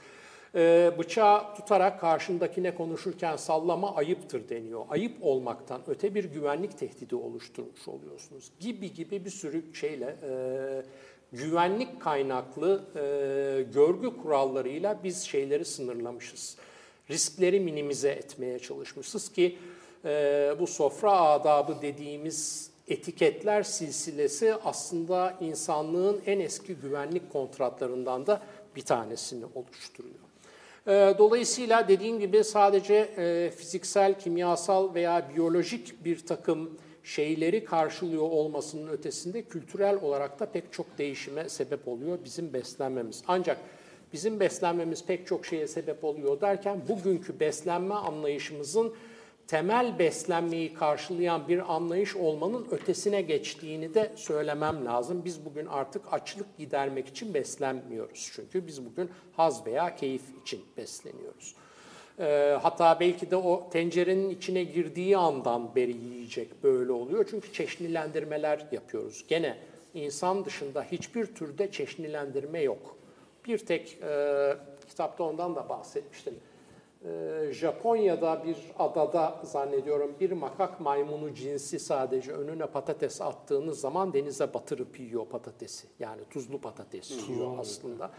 [0.55, 4.85] Ee, bıçağı tutarak karşındakine konuşurken sallama ayıptır deniyor.
[4.89, 8.53] Ayıp olmaktan öte bir güvenlik tehdidi oluşturmuş oluyorsunuz.
[8.61, 10.83] Gibi gibi bir sürü şeyle e,
[11.33, 16.57] güvenlik kaynaklı e, görgü kurallarıyla biz şeyleri sınırlamışız.
[17.11, 19.59] Riskleri minimize etmeye çalışmışız ki
[20.05, 28.43] e, bu sofra adabı dediğimiz etiketler silsilesi aslında insanlığın en eski güvenlik kontratlarından da
[28.77, 30.15] bir tanesini oluşturuyor.
[30.87, 38.89] E, dolayısıyla dediğim gibi sadece e, fiziksel, kimyasal veya biyolojik bir takım şeyleri karşılıyor olmasının
[38.89, 43.23] ötesinde kültürel olarak da pek çok değişime sebep oluyor bizim beslenmemiz.
[43.29, 43.59] Ancak
[44.13, 48.95] bizim beslenmemiz pek çok şeye sebep oluyor derken bugünkü beslenme anlayışımızın
[49.49, 55.25] temel beslenmeyi karşılayan bir anlayış olmanın ötesine geçtiğini de söylemem lazım.
[55.25, 58.31] Biz bugün artık açlık gidermek için beslenmiyoruz.
[58.35, 61.55] Çünkü biz bugün haz veya keyif için besleniyoruz.
[62.19, 67.27] E, hatta belki de o tencerenin içine girdiği andan beri yiyecek böyle oluyor.
[67.31, 69.25] Çünkü çeşnilendirmeler yapıyoruz.
[69.29, 69.57] Gene
[69.95, 72.97] insan dışında hiçbir türde çeşnilendirme yok.
[73.47, 74.53] Bir tek e,
[74.89, 76.35] kitapta ondan da bahsetmiştim.
[77.05, 84.55] Ee, Japonya'da bir adada zannediyorum bir makak maymunu cinsi sadece önüne patates attığınız zaman denize
[84.55, 85.87] batırıp yiyor patatesi.
[85.99, 88.11] Yani tuzlu patates yiyor aslında.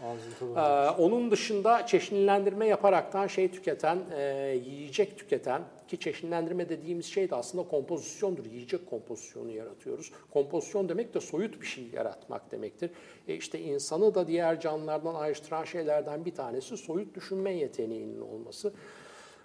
[0.56, 4.22] Ee, onun dışında çeşnilendirme yaparaktan şey tüketen, e,
[4.66, 8.46] yiyecek tüketen ki çeşnilendirme dediğimiz şey de aslında kompozisyondur.
[8.46, 10.12] Yiyecek kompozisyonu yaratıyoruz.
[10.30, 12.90] Kompozisyon demek de soyut bir şey yaratmak demektir.
[13.28, 18.67] E işte insanı da diğer canlılardan ayrıştıran şeylerden bir tanesi soyut düşünme yeteneğinin olması.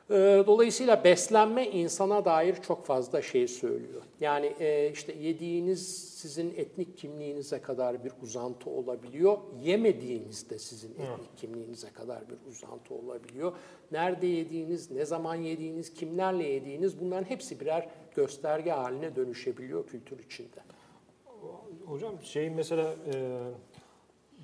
[0.10, 4.02] Ee, Dolayısıyla beslenme insana dair çok fazla şey söylüyor.
[4.20, 9.38] Yani e, işte yediğiniz sizin etnik kimliğinize kadar bir uzantı olabiliyor.
[9.62, 13.52] Yemediğiniz de sizin etnik kimliğinize kadar bir uzantı olabiliyor.
[13.92, 20.60] Nerede yediğiniz, ne zaman yediğiniz, kimlerle yediğiniz bunların hepsi birer gösterge haline dönüşebiliyor kültür içinde.
[21.86, 23.40] Hocam şey mesela e,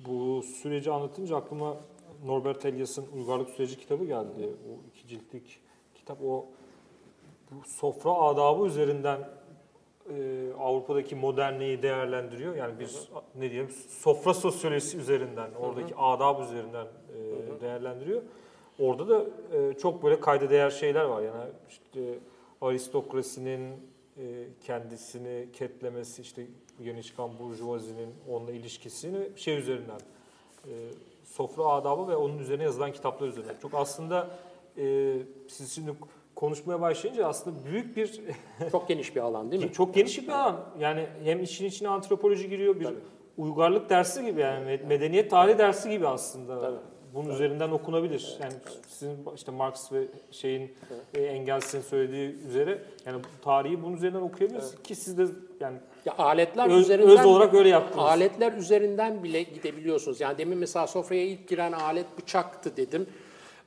[0.08, 1.76] bu süreci anlatınca aklıma
[2.24, 4.48] Norbert Elias'ın Uygarlık Süreci kitabı geldi.
[4.48, 5.60] O iki ciltlik
[5.94, 6.46] kitap o
[7.50, 9.28] bu sofra adabı üzerinden
[10.10, 12.56] e, Avrupa'daki modernliği değerlendiriyor.
[12.56, 18.22] Yani biz ne diyelim sofra sosyolojisi üzerinden, oradaki adab üzerinden e, değerlendiriyor.
[18.78, 19.24] Orada da
[19.56, 21.22] e, çok böyle kayda değer şeyler var.
[21.22, 22.18] Yani işte
[22.60, 23.70] aristokrasinin
[24.18, 26.46] e, kendisini ketlemesi, işte
[26.80, 30.00] yeni çıkan burjuvazinin onunla ilişkisini şey üzerinden
[30.66, 30.72] e,
[31.30, 33.56] sofra adabı ve onun üzerine yazılan kitaplar üzerinden.
[33.62, 34.30] Çok aslında
[34.78, 35.14] e,
[35.48, 35.90] siz şimdi
[36.34, 38.20] konuşmaya başlayınca aslında büyük bir
[38.72, 39.72] Çok geniş bir alan değil mi?
[39.72, 40.56] çok geniş bir alan.
[40.78, 42.88] Yani hem işin içine antropoloji giriyor, bir
[43.38, 46.60] uygarlık dersi gibi yani med- medeniyet tarihi dersi gibi aslında.
[46.60, 46.76] Tabii.
[47.14, 48.38] Bunun üzerinden okunabilir.
[48.42, 48.52] Yani
[48.88, 50.74] sizin işte Marx ve şeyin
[51.14, 55.26] e, Engels'in söylediği üzere yani tarihi bunun üzerinden okuyabiliriz ki siz de
[55.60, 58.04] yani Ya aletler öz, üzerinden öz olarak öyle yaptınız.
[58.04, 60.20] Aletler üzerinden bile gidebiliyorsunuz.
[60.20, 63.06] Yani demin mesela sofraya ilk giren alet bıçaktı dedim.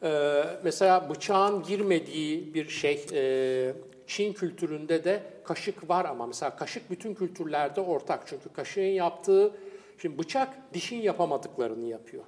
[0.03, 3.73] Ee, mesela bıçağın girmediği bir şey e,
[4.07, 8.23] Çin kültüründe de kaşık var ama mesela kaşık bütün kültürlerde ortak.
[8.25, 9.51] Çünkü kaşığın yaptığı,
[9.97, 12.23] şimdi bıçak dişin yapamadıklarını yapıyor.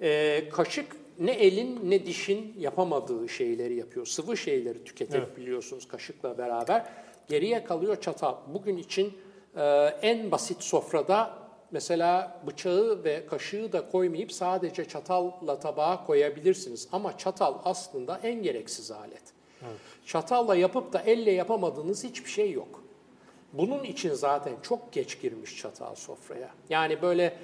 [0.00, 4.06] Ee, kaşık ne elin ne dişin yapamadığı şeyleri yapıyor.
[4.06, 6.86] Sıvı şeyleri tüketebiliyorsunuz kaşıkla beraber.
[7.28, 8.34] Geriye kalıyor çatal.
[8.54, 9.18] Bugün için
[9.56, 9.62] e,
[10.02, 11.38] en basit sofrada
[11.70, 16.88] mesela bıçağı ve kaşığı da koymayıp sadece çatalla tabağa koyabilirsiniz.
[16.92, 19.22] Ama çatal aslında en gereksiz alet.
[20.06, 22.82] Çatalla yapıp da elle yapamadığınız hiçbir şey yok.
[23.52, 26.50] Bunun için zaten çok geç girmiş çatal sofraya.
[26.70, 27.36] Yani böyle e,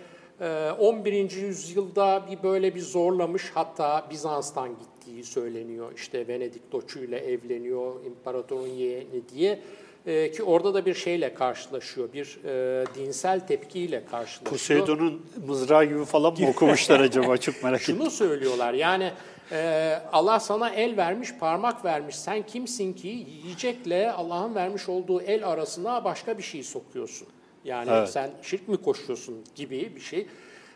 [0.78, 1.30] 11.
[1.30, 5.92] yüzyılda bir böyle bir zorlamış hatta Bizans'tan gittiği söyleniyor.
[5.96, 9.62] İşte Venedik doçuyla evleniyor imparatorun yeğeni diye.
[10.06, 12.12] E, ki orada da bir şeyle karşılaşıyor.
[12.12, 14.50] Bir e, dinsel tepkiyle karşılaşıyor.
[14.50, 17.36] Poseidon'un mızrağı gibi falan mı okumuşlar acaba?
[17.36, 17.96] Çok merak ettim.
[17.96, 19.12] Şunu söylüyorlar yani
[19.52, 22.16] e, Allah sana el vermiş, parmak vermiş.
[22.16, 27.28] Sen kimsin ki yiyecekle Allah'ın vermiş olduğu el arasına başka bir şey sokuyorsun.
[27.64, 28.10] Yani Evet.
[28.10, 30.26] sen şirk mi koşuyorsun gibi bir şey.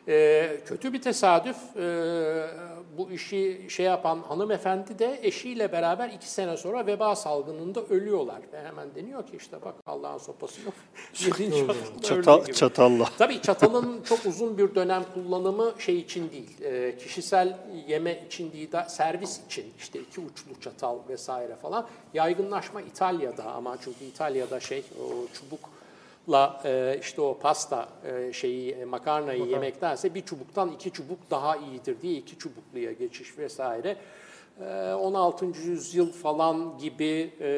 [0.08, 1.56] E, kötü bir tesadüf.
[1.76, 2.46] E,
[2.98, 8.40] bu işi şey yapan hanımefendi de eşiyle beraber iki sene sonra veba salgınında ölüyorlar.
[8.52, 10.74] Ve hemen deniyor ki işte bak Allah'ın sopası yok.
[12.02, 13.08] Çatal, çatalla.
[13.18, 18.72] Tabii çatalın çok uzun bir dönem kullanımı şey için değil, e, kişisel yeme için değil,
[18.72, 21.86] de servis için işte iki uçlu çatal vesaire falan.
[22.14, 25.34] Yaygınlaşma İtalya'da ama çünkü İtalya'da şey o
[26.26, 31.56] çubukla e, işte o pasta e, şeyi e, makarnayı yemektense bir çubuktan iki çubuk daha
[31.56, 33.96] iyidir diye iki çubukluya geçiş vesaire.
[34.60, 35.46] E, 16.
[35.46, 37.48] yüzyıl falan gibi e,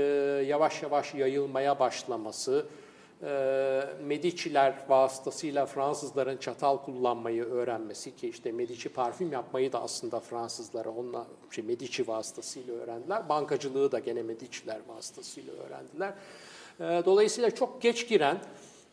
[0.46, 2.66] yavaş yavaş yayılmaya başlaması,
[3.22, 10.90] e, Medici'ler vasıtasıyla Fransızların çatal kullanmayı öğrenmesi ki işte Medici parfüm yapmayı da aslında Fransızlara
[10.90, 13.28] onunla şey Medici vasıtasıyla öğrendiler.
[13.28, 16.12] Bankacılığı da gene Medici'ler vasıtasıyla öğrendiler.
[16.80, 18.38] E, dolayısıyla çok geç giren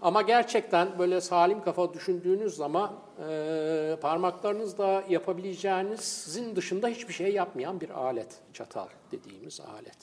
[0.02, 2.92] ama gerçekten böyle salim kafa düşündüğünüz zaman
[3.30, 9.98] e, parmaklarınızla yapabileceğinizin dışında hiçbir şey yapmayan bir alet, çatal dediğimiz alet.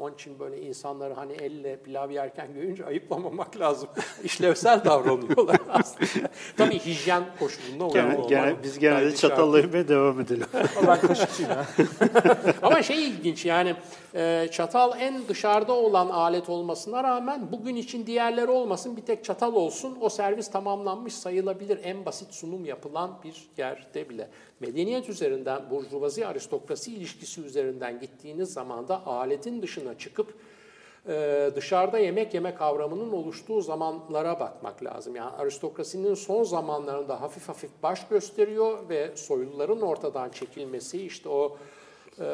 [0.00, 3.88] Onun için böyle insanları hani elle pilav yerken görünce ayıplamamak lazım.
[4.24, 6.28] İşlevsel davranıyorlar aslında.
[6.56, 9.20] Tabii hijyen koşulunda uygun Gene, gene, biz gene de gayri şart.
[9.20, 10.46] çatalla yemeye devam edelim.
[10.86, 11.66] ben kaşıkçıyım ha.
[12.62, 13.74] Ama şey ilginç yani
[14.14, 19.54] e, çatal en dışarıda olan alet olmasına rağmen bugün için diğerleri olmasın bir tek çatal
[19.54, 24.28] olsun o servis tamamlanmış sayılabilir en basit sunum yapılan bir yerde bile.
[24.60, 30.34] Medeniyet üzerinden burjuvazi aristokrasi ilişkisi üzerinden gittiğiniz zaman da aletin dışına çıkıp
[31.08, 35.16] e, dışarıda yemek yeme kavramının oluştuğu zamanlara bakmak lazım.
[35.16, 41.56] Yani aristokrasinin son zamanlarında hafif hafif baş gösteriyor ve soyluların ortadan çekilmesi işte o
[42.20, 42.24] e,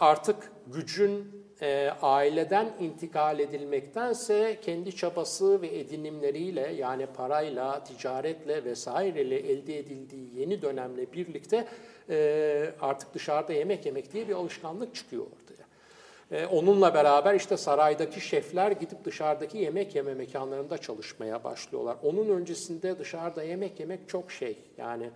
[0.00, 9.78] artık gücün e, aileden intikal edilmektense kendi çabası ve edinimleriyle yani parayla, ticaretle vesaireyle elde
[9.78, 11.66] edildiği yeni dönemle birlikte
[12.10, 15.62] e, artık dışarıda yemek yemek diye bir alışkanlık çıkıyor ortaya.
[16.32, 21.96] E, Onunla beraber işte saraydaki şefler gidip dışarıdaki yemek yeme mekanlarında çalışmaya başlıyorlar.
[22.02, 24.58] Onun öncesinde dışarıda yemek yemek çok şey.
[24.78, 25.10] Yani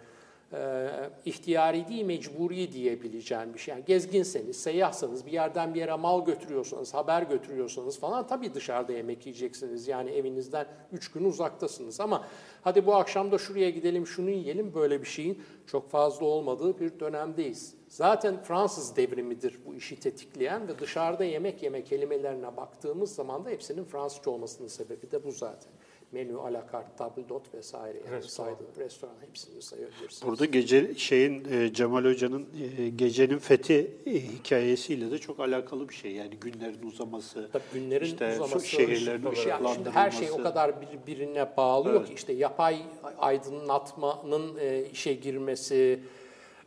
[0.52, 0.88] e,
[1.24, 3.74] ihtiyari değil mecburi diyebileceğim bir şey.
[3.74, 9.26] Yani gezginseniz, seyyahsanız, bir yerden bir yere mal götürüyorsanız, haber götürüyorsanız falan tabii dışarıda yemek
[9.26, 9.88] yiyeceksiniz.
[9.88, 12.26] Yani evinizden üç gün uzaktasınız ama
[12.62, 17.00] hadi bu akşam da şuraya gidelim, şunu yiyelim böyle bir şeyin çok fazla olmadığı bir
[17.00, 17.74] dönemdeyiz.
[17.88, 23.84] Zaten Fransız devrimidir bu işi tetikleyen ve dışarıda yemek yeme kelimelerine baktığımız zaman da hepsinin
[23.84, 25.72] Fransızca olmasının sebebi de bu zaten.
[26.16, 28.48] Menü, alakart, table d'hôte vesaire yani Restoran.
[28.48, 28.62] saydı.
[28.78, 30.22] Restoran hepsini sayabilirsiniz.
[30.26, 32.46] Burada gece şeyin e, Cemal Hoca'nın
[32.78, 36.12] e, gecenin fethi e, hikayesiyle de çok alakalı bir şey.
[36.12, 39.46] Yani günlerin uzaması, Tabii günlerin işte uzaması, şehirlerin bir şey.
[39.48, 42.08] Yani şimdi her şey o kadar birbirine bağlıyor Evet.
[42.08, 42.78] ki işte yapay
[43.18, 46.00] aydınlatmanın e, işe girmesi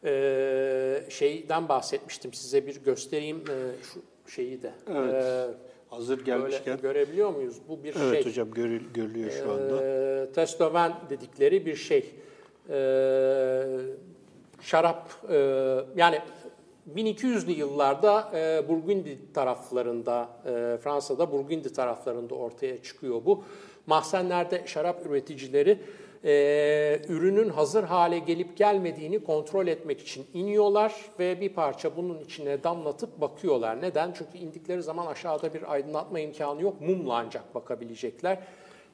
[0.03, 4.73] e, şeyden bahsetmiştim size bir göstereyim e, şu şeyi de.
[4.87, 5.13] Evet.
[5.13, 5.47] E,
[5.89, 6.77] Hazır böyle gelmişken.
[6.81, 7.55] görebiliyor muyuz?
[7.69, 8.31] Bu bir Evet şey.
[8.31, 9.83] hocam görül- görülüyor şu anda.
[9.83, 12.11] E, testoven dedikleri bir şey.
[12.69, 12.77] E,
[14.61, 15.35] şarap e,
[15.95, 16.19] yani
[16.95, 23.43] 1200'lü yıllarda e, Burgundi taraflarında, e, Fransa'da Burgundi taraflarında ortaya çıkıyor bu.
[23.87, 25.79] Mahzenlerde şarap üreticileri
[26.23, 32.63] e, ürünün hazır hale gelip gelmediğini kontrol etmek için iniyorlar ve bir parça bunun içine
[32.63, 33.81] damlatıp bakıyorlar.
[33.81, 34.13] Neden?
[34.17, 36.81] Çünkü indikleri zaman aşağıda bir aydınlatma imkanı yok.
[36.81, 38.39] Mumla ancak bakabilecekler.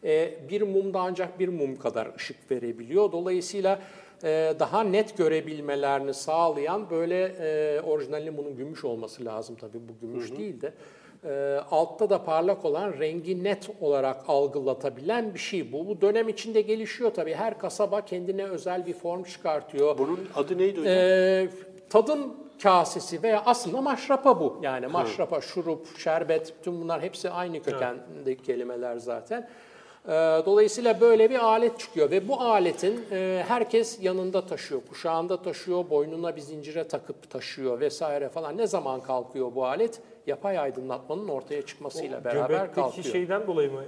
[0.03, 3.11] E, bir mumda ancak bir mum kadar ışık verebiliyor.
[3.11, 3.79] Dolayısıyla
[4.23, 10.37] e, daha net görebilmelerini sağlayan böyle e, orijinalinde bunun gümüş olması lazım tabii bu gümüş
[10.37, 10.73] değil de
[11.25, 15.87] e, altta da parlak olan rengi net olarak algılatabilen bir şey bu.
[15.87, 17.33] Bu dönem içinde gelişiyor tabii.
[17.33, 19.97] Her kasaba kendine özel bir form çıkartıyor.
[19.97, 20.93] Bunun adı neydi hocam?
[20.95, 21.47] Ee,
[21.89, 22.33] tadım
[22.63, 24.59] kasesi veya aslında maşrapa bu.
[24.61, 29.49] Yani maşrapa, şurup, şerbet, bütün bunlar hepsi aynı kökendeki kelimeler zaten.
[30.07, 30.11] Ee,
[30.45, 36.35] Dolayısıyla böyle bir alet çıkıyor ve bu aletin e, herkes yanında taşıyor, kuşağında taşıyor, boynuna
[36.35, 38.57] bir zincire takıp taşıyor vesaire falan.
[38.57, 40.01] Ne zaman kalkıyor bu alet?
[40.27, 43.05] Yapay aydınlatmanın ortaya çıkmasıyla beraber Göbekteki kalkıyor.
[43.05, 43.83] şeyden dolayı mı?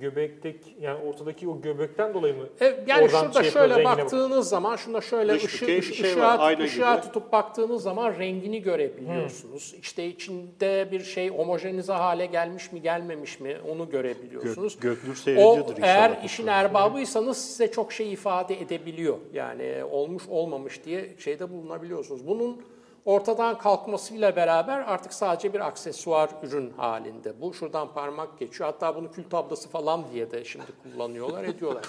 [0.00, 2.46] Göbekteki yani ortadaki o göbekten dolayı mı?
[2.60, 6.38] E, yani Oradan şurada şey şöyle baktığınız zaman, şunda şöyle Dış ışığı, şey var, ışığa,
[6.38, 9.74] ayna ışığa tutup baktığınız zaman rengini görebiliyorsunuz.
[9.82, 14.80] İşte içinde bir şey homojenize hale gelmiş mi gelmemiş mi onu görebiliyorsunuz.
[14.80, 15.88] Gök- Göknur o seyrediyordur inşallah.
[15.88, 19.16] eğer işin erbabıysanız size çok şey ifade edebiliyor.
[19.32, 22.26] Yani olmuş olmamış diye şeyde bulunabiliyorsunuz.
[22.26, 22.62] Bunun
[23.08, 27.40] ortadan kalkmasıyla beraber artık sadece bir aksesuar ürün halinde.
[27.40, 28.70] Bu şuradan parmak geçiyor.
[28.70, 31.84] Hatta bunu kül tablası falan diye de şimdi kullanıyorlar, ediyorlar.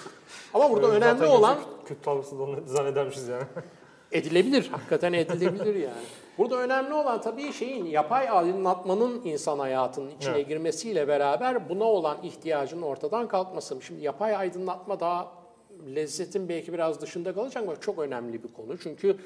[0.54, 3.42] Ama burada Öyle önemli olan Kötü tablası da zannedermişiz yani.
[4.12, 4.68] edilebilir.
[4.70, 6.02] Hakikaten edilebilir yani.
[6.38, 10.48] Burada önemli olan tabii şeyin yapay aydınlatmanın insan hayatının içine Evet.
[10.48, 13.78] girmesiyle beraber buna olan ihtiyacın ortadan kalkması.
[13.82, 15.32] Şimdi yapay aydınlatma daha
[15.94, 18.78] lezzetin belki biraz dışında kalacak ama çok önemli bir konu.
[18.78, 19.16] Çünkü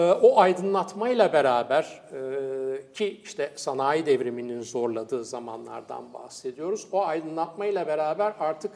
[0.00, 6.86] o aydınlatmayla beraber e, ki işte sanayi devriminin zorladığı zamanlardan bahsediyoruz.
[6.92, 8.70] O aydınlatmayla beraber artık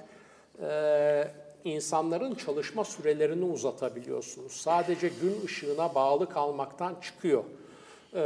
[0.62, 1.24] e,
[1.64, 4.52] insanların çalışma sürelerini uzatabiliyorsunuz.
[4.52, 7.44] Sadece gün ışığına bağlı kalmaktan çıkıyor.
[8.14, 8.20] E,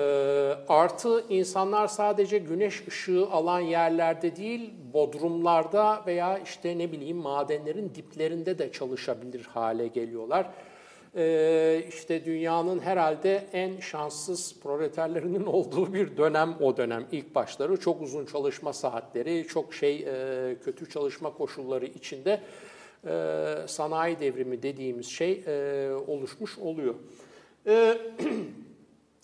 [0.69, 8.59] artı insanlar sadece güneş ışığı alan yerlerde değil, bodrumlarda veya işte ne bileyim madenlerin diplerinde
[8.59, 10.47] de çalışabilir hale geliyorlar.
[11.17, 18.03] Ee, işte dünyanın herhalde en şanssız proleterlerinin olduğu bir dönem o dönem ilk başları çok
[18.03, 22.41] uzun çalışma saatleri çok şey e, kötü çalışma koşulları içinde
[23.07, 26.95] e, sanayi devrimi dediğimiz şey e, oluşmuş oluyor.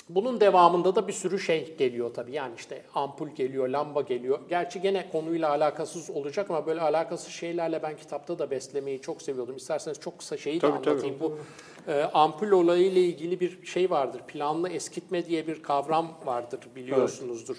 [0.08, 2.32] Bunun devamında da bir sürü şey geliyor tabii.
[2.32, 4.38] Yani işte ampul geliyor, lamba geliyor.
[4.48, 9.56] Gerçi gene konuyla alakasız olacak ama böyle alakasız şeylerle ben kitapta da beslemeyi çok seviyordum.
[9.56, 10.90] İsterseniz çok kısa şeyi de Tabii, tabii.
[10.90, 11.16] anlatayım.
[11.20, 11.38] Bu
[11.88, 14.20] e, ampul olayıyla ilgili bir şey vardır.
[14.28, 17.56] Planlı eskitme diye bir kavram vardır biliyorsunuzdur.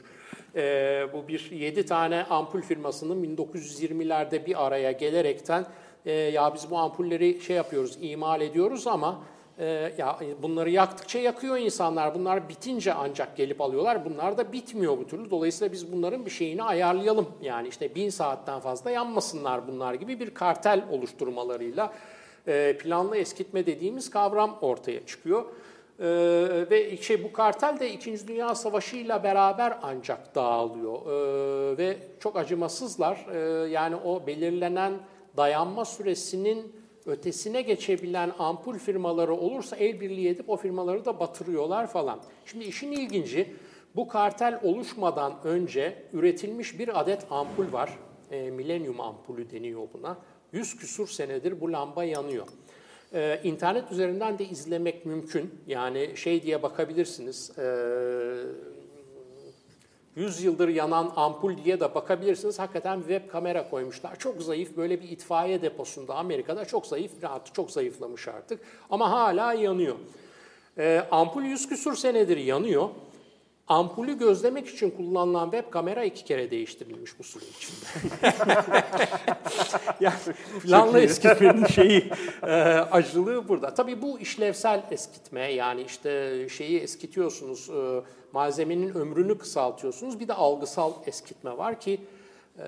[0.55, 5.65] E, bu bir 7 tane ampul firmasının 1920'lerde bir araya gelerekten
[6.05, 9.21] e, ya biz bu ampulleri şey yapıyoruz, imal ediyoruz ama
[9.59, 12.15] e, ya bunları yaktıkça yakıyor insanlar.
[12.15, 14.05] Bunlar bitince ancak gelip alıyorlar.
[14.05, 15.29] Bunlar da bitmiyor bu türlü.
[15.31, 17.27] Dolayısıyla biz bunların bir şeyini ayarlayalım.
[17.41, 21.93] Yani işte bin saatten fazla yanmasınlar bunlar gibi bir kartel oluşturmalarıyla
[22.47, 25.45] e, planlı eskitme dediğimiz kavram ortaya çıkıyor.
[25.99, 26.07] E,
[26.71, 31.01] ve şey bu kartel de İkinci Dünya Savaşı ile beraber ancak dağılıyor.
[31.01, 33.25] E, ve çok acımasızlar.
[33.33, 34.93] E, yani o belirlenen
[35.37, 36.75] dayanma süresinin
[37.05, 42.19] ötesine geçebilen ampul firmaları olursa el birliği edip o firmaları da batırıyorlar falan.
[42.45, 43.55] Şimdi işin ilginci
[43.95, 47.97] bu kartel oluşmadan önce üretilmiş bir adet ampul var.
[48.31, 50.17] E, milenyum ampulü deniyor buna.
[50.51, 52.47] 100 küsur senedir bu lamba yanıyor.
[53.13, 55.55] Ee, internet üzerinden de izlemek mümkün.
[55.67, 57.51] Yani şey diye bakabilirsiniz.
[57.57, 57.63] Ee,
[60.15, 62.59] 100 yıldır yanan ampul diye de bakabilirsiniz.
[62.59, 64.15] Hakikaten web kamera koymuşlar.
[64.19, 68.59] Çok zayıf böyle bir itfaiye deposunda Amerika'da çok zayıf, artık çok zayıflamış artık.
[68.89, 69.95] Ama hala yanıyor.
[70.77, 72.89] Ee, ampul 100 küsur senedir yanıyor.
[73.71, 77.85] Ampulü gözlemek için kullanılan web kamera iki kere değiştirilmiş bu süre içinde.
[79.99, 80.15] yani
[80.63, 82.11] planlı eskitmenin şeyi,
[82.43, 82.51] e,
[82.91, 83.73] acılığı burada.
[83.73, 88.01] Tabii bu işlevsel eskitme yani işte şeyi eskitiyorsunuz, e,
[88.31, 90.19] malzemenin ömrünü kısaltıyorsunuz.
[90.19, 91.99] Bir de algısal eskitme var ki
[92.59, 92.65] e,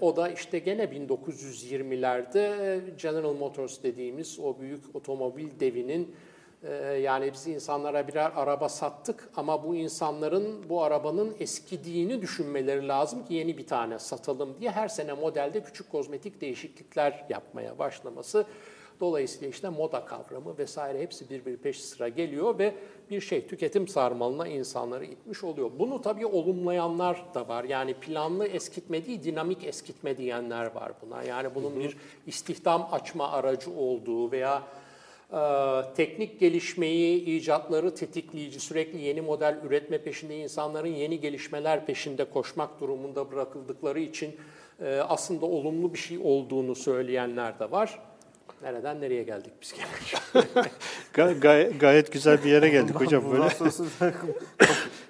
[0.00, 6.14] o da işte gene 1920'lerde General Motors dediğimiz o büyük otomobil devinin
[7.02, 13.34] yani biz insanlara birer araba sattık ama bu insanların bu arabanın eskidiğini düşünmeleri lazım ki
[13.34, 18.44] yeni bir tane satalım diye her sene modelde küçük kozmetik değişiklikler yapmaya başlaması.
[19.00, 22.74] Dolayısıyla işte moda kavramı vesaire hepsi birbiri peş sıra geliyor ve
[23.10, 25.70] bir şey tüketim sarmalına insanları itmiş oluyor.
[25.78, 27.64] Bunu tabii olumlayanlar da var.
[27.64, 31.22] Yani planlı eskitme değil, dinamik eskitme diyenler var buna.
[31.22, 31.96] Yani bunun bir
[32.26, 34.85] istihdam açma aracı olduğu veya ee,
[35.96, 43.32] teknik gelişmeyi, icatları tetikleyici, sürekli yeni model üretme peşinde insanların yeni gelişmeler peşinde koşmak durumunda
[43.32, 44.36] bırakıldıkları için
[44.82, 47.98] e, aslında olumlu bir şey olduğunu söyleyenler de var.
[48.62, 50.44] Nereden nereye geldik biz gene?
[51.14, 53.48] Gay- gay- gayet güzel bir yere geldik hocam böyle.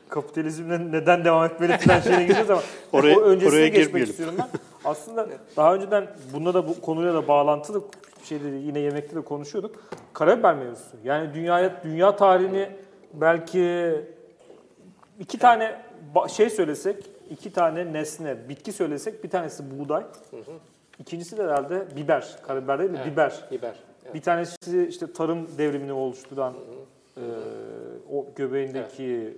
[0.09, 2.63] Kapitalizmle neden devam etmeli falan şeyine gireceğiz ama
[2.93, 4.11] Oraya- o öncesine oraya geçmek girmeyelim.
[4.11, 4.49] istiyorum ben.
[4.85, 7.83] Aslında daha önceden bunda da bu konuyla da bağlantılı
[8.27, 9.77] şeyleri yine yemekte de konuşuyorduk.
[10.13, 10.97] Karabiber mevzusu.
[11.05, 12.69] Yani dünyaya dünya tarihini
[13.15, 13.95] belki
[15.21, 15.83] iki tane
[16.29, 20.05] şey söylesek, iki tane nesne, bitki söylesek bir tanesi buğday.
[20.99, 22.37] İkincisi de herhalde biber.
[22.47, 23.45] Karabiber değil de Evet, biber.
[23.51, 23.75] Biber.
[24.05, 24.15] evet.
[24.15, 26.55] Bir tanesi işte tarım devrimini oluşturan
[27.17, 27.23] e,
[28.13, 29.37] o göbeğindeki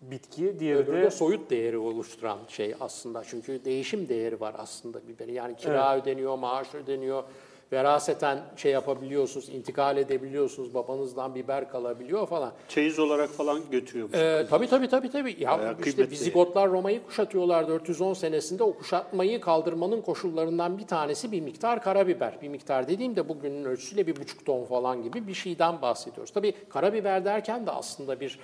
[0.00, 3.24] bitki, diğeri Öbürü de de soyut değeri oluşturan şey aslında.
[3.24, 5.32] Çünkü değişim değeri var aslında biberi.
[5.32, 7.24] Yani kira ödeniyor, maaş ödeniyor.
[7.72, 10.74] Veraseten şey yapabiliyorsunuz, intikal edebiliyorsunuz.
[10.74, 12.52] Babanızdan biber kalabiliyor falan.
[12.68, 14.08] Çeyiz olarak falan götürüyor.
[14.12, 15.36] Ee, tabii tabii tabii tabii.
[15.38, 16.10] Ya Bayağı işte.
[16.10, 18.62] Vizigotlar Roma'yı kuşatıyorlar 410 senesinde.
[18.62, 22.38] O kuşatmayı kaldırmanın koşullarından bir tanesi bir miktar karabiber.
[22.42, 26.32] Bir miktar dediğimde bugünün ölçüsüyle bir buçuk ton falan gibi bir şeyden bahsediyoruz.
[26.32, 28.38] Tabii karabiber derken de aslında bir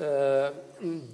[0.00, 0.50] e,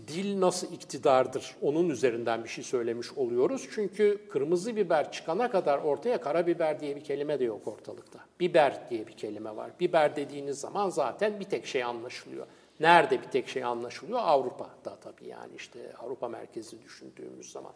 [0.08, 3.68] dil nasıl iktidardır onun üzerinden bir şey söylemiş oluyoruz.
[3.74, 8.18] Çünkü kırmızı biber çıkana kadar ortaya karabiber diye bir kelime de yok ortalıkta.
[8.40, 9.70] Biber diye bir kelime var.
[9.80, 12.46] Biber dediğiniz zaman zaten bir tek şey anlaşılıyor.
[12.80, 14.18] Nerede bir tek şey anlaşılıyor?
[14.22, 17.72] Avrupa'da tabii yani işte Avrupa merkezi düşündüğümüz zaman.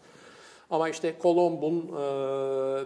[0.71, 2.03] Ama işte Kolomb'un e,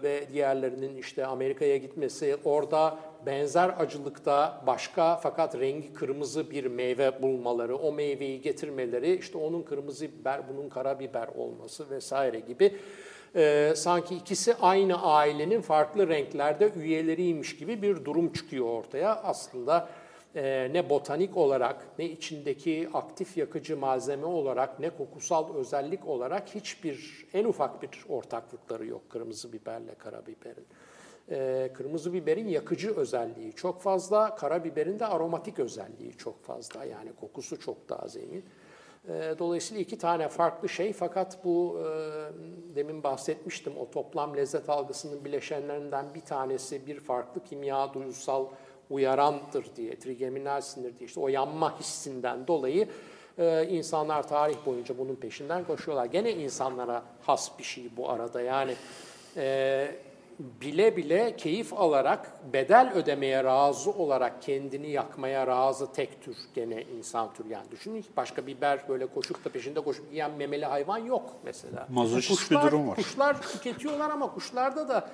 [0.03, 7.77] ve diğerlerinin işte Amerika'ya gitmesi, orada benzer acılıkta başka fakat rengi kırmızı bir meyve bulmaları,
[7.77, 12.77] o meyveyi getirmeleri, işte onun kırmızı biber, bunun karabiber olması vesaire gibi
[13.37, 19.17] e, sanki ikisi aynı ailenin farklı renklerde üyeleriymiş gibi bir durum çıkıyor ortaya.
[19.23, 19.89] Aslında
[20.35, 27.27] e, ne botanik olarak, ne içindeki aktif yakıcı malzeme olarak, ne kokusal özellik olarak hiçbir,
[27.35, 30.67] en ufak bir ortaklıkları yok kırmızı biberle karabiberin.
[31.31, 36.85] E, kırmızı biberin yakıcı özelliği çok fazla, karabiberin de aromatik özelliği çok fazla.
[36.85, 38.45] Yani kokusu çok daha zengin.
[39.09, 41.87] E, Dolayısıyla iki tane farklı şey fakat bu e,
[42.77, 48.47] demin bahsetmiştim o toplam lezzet algısının bileşenlerinden bir tanesi bir farklı kimya duyusal
[48.91, 52.89] uyarandır diye, trigeminal sinir diye işte o yanma hissinden dolayı
[53.39, 56.07] e, insanlar tarih boyunca bunun peşinden koşuyorlar.
[56.07, 58.75] Gene insanlara has bir şey bu arada yani
[59.37, 59.89] e,
[60.39, 67.35] bile bile keyif alarak bedel ödemeye razı olarak kendini yakmaya razı tek tür gene insan
[67.35, 71.87] tür yani düşünün başka biber böyle koşup da peşinde koşup yiyen memeli hayvan yok mesela.
[71.91, 72.97] Mazoşist bir durum var.
[72.97, 75.11] Kuşlar tüketiyorlar ama kuşlarda da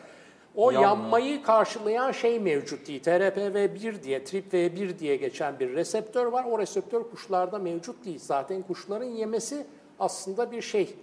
[0.56, 3.02] o yanmayı karşılayan şey mevcut değil.
[3.02, 6.44] TRPV1 diye, TRPV1 diye geçen bir reseptör var.
[6.44, 8.18] O reseptör kuşlarda mevcut değil.
[8.18, 9.66] Zaten kuşların yemesi
[9.98, 10.94] aslında bir şey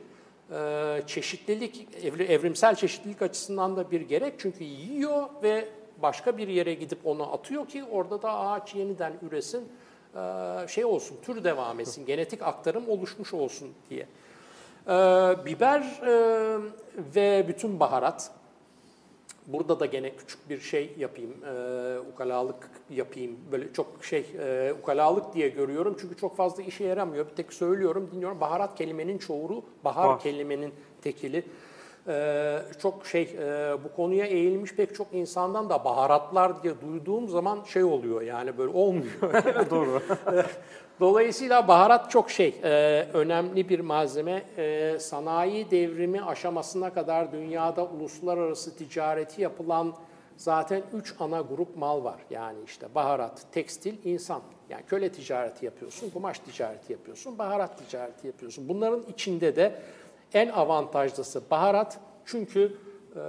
[0.51, 4.33] e, çeşitlilik, evri- evrimsel çeşitlilik açısından da bir gerek.
[4.37, 5.65] Çünkü yiyor ve
[6.01, 9.67] başka bir yere gidip onu atıyor ki orada da ağaç yeniden üresin,
[10.15, 14.07] e, şey olsun, tür devam etsin, genetik aktarım oluşmuş olsun diye.
[14.87, 14.95] E,
[15.45, 16.57] biber e,
[17.15, 18.31] ve bütün baharat,
[19.53, 23.37] Burada da gene küçük bir şey yapayım, e, ukalalık yapayım.
[23.51, 27.25] Böyle çok şey, e, ukalalık diye görüyorum çünkü çok fazla işe yaramıyor.
[27.29, 28.39] Bir tek söylüyorum, dinliyorum.
[28.41, 30.19] Baharat kelimenin çoğulu, bahar Bahar.
[30.19, 31.43] kelimenin tekili.
[32.07, 37.63] Ee, çok şey e, bu konuya eğilmiş pek çok insandan da baharatlar diye duyduğum zaman
[37.63, 39.21] şey oluyor yani böyle olmuyor.
[39.69, 40.01] Doğru.
[40.99, 42.69] Dolayısıyla baharat çok şey, e,
[43.13, 44.43] önemli bir malzeme.
[44.57, 49.95] E, sanayi devrimi aşamasına kadar dünyada uluslararası ticareti yapılan
[50.37, 52.19] zaten üç ana grup mal var.
[52.29, 54.41] Yani işte baharat, tekstil, insan.
[54.69, 58.69] Yani köle ticareti yapıyorsun, kumaş ticareti yapıyorsun, baharat ticareti yapıyorsun.
[58.69, 59.81] Bunların içinde de
[60.33, 61.99] en avantajlısı baharat.
[62.25, 62.77] Çünkü
[63.15, 63.21] e,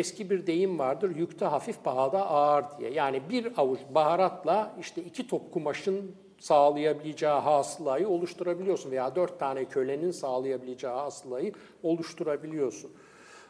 [0.00, 2.90] eski bir deyim vardır, yükte hafif pahada ağır diye.
[2.90, 10.10] Yani bir avuç baharatla işte iki top kumaşın sağlayabileceği hasılayı oluşturabiliyorsun veya dört tane kölenin
[10.10, 12.90] sağlayabileceği hasılayı oluşturabiliyorsun.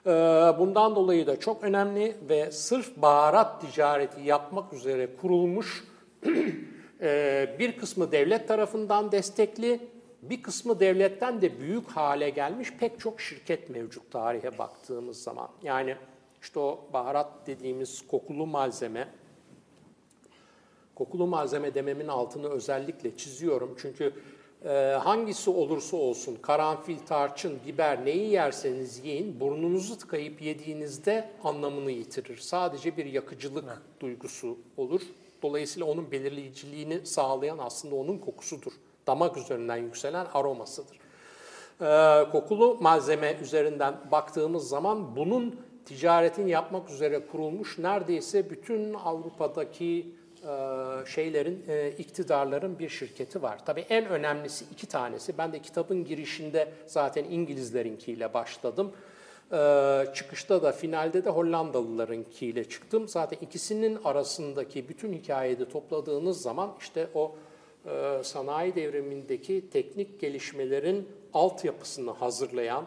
[0.06, 0.10] Ee,
[0.58, 5.84] Bundan dolayı da çok önemli ve sırf baharat ticareti yapmak üzere kurulmuş
[7.00, 9.80] e, bir kısmı devlet tarafından destekli,
[10.22, 15.48] bir kısmı devletten de büyük hale gelmiş pek çok şirket mevcut tarihe baktığımız zaman.
[15.62, 15.96] Yani
[16.42, 19.08] işte o baharat dediğimiz kokulu malzeme,
[20.94, 23.76] kokulu malzeme dememin altını özellikle çiziyorum.
[23.82, 24.12] Çünkü
[24.64, 24.68] e,
[25.02, 32.36] hangisi olursa olsun karanfil, tarçın, biber neyi yerseniz yiyin burnunuzu tıkayıp yediğinizde anlamını yitirir.
[32.36, 35.02] Sadece bir yakıcılık duygusu olur.
[35.42, 38.72] Dolayısıyla onun belirleyiciliğini sağlayan aslında onun kokusudur.
[39.06, 40.98] Damak üzerinden yükselen aromasıdır.
[41.80, 50.14] Ee, kokulu malzeme üzerinden baktığımız zaman bunun ticaretin yapmak üzere kurulmuş neredeyse bütün Avrupa'daki
[51.06, 53.64] şeylerin, e, iktidarların bir şirketi var.
[53.66, 55.38] Tabii en önemlisi iki tanesi.
[55.38, 58.92] Ben de kitabın girişinde zaten İngilizlerinkiyle başladım.
[59.52, 63.08] Ee, çıkışta da finalde de Hollandalılarınkiyle çıktım.
[63.08, 67.34] Zaten ikisinin arasındaki bütün hikayeyi de topladığınız zaman işte o
[67.86, 72.84] e, sanayi devrimindeki teknik gelişmelerin altyapısını hazırlayan,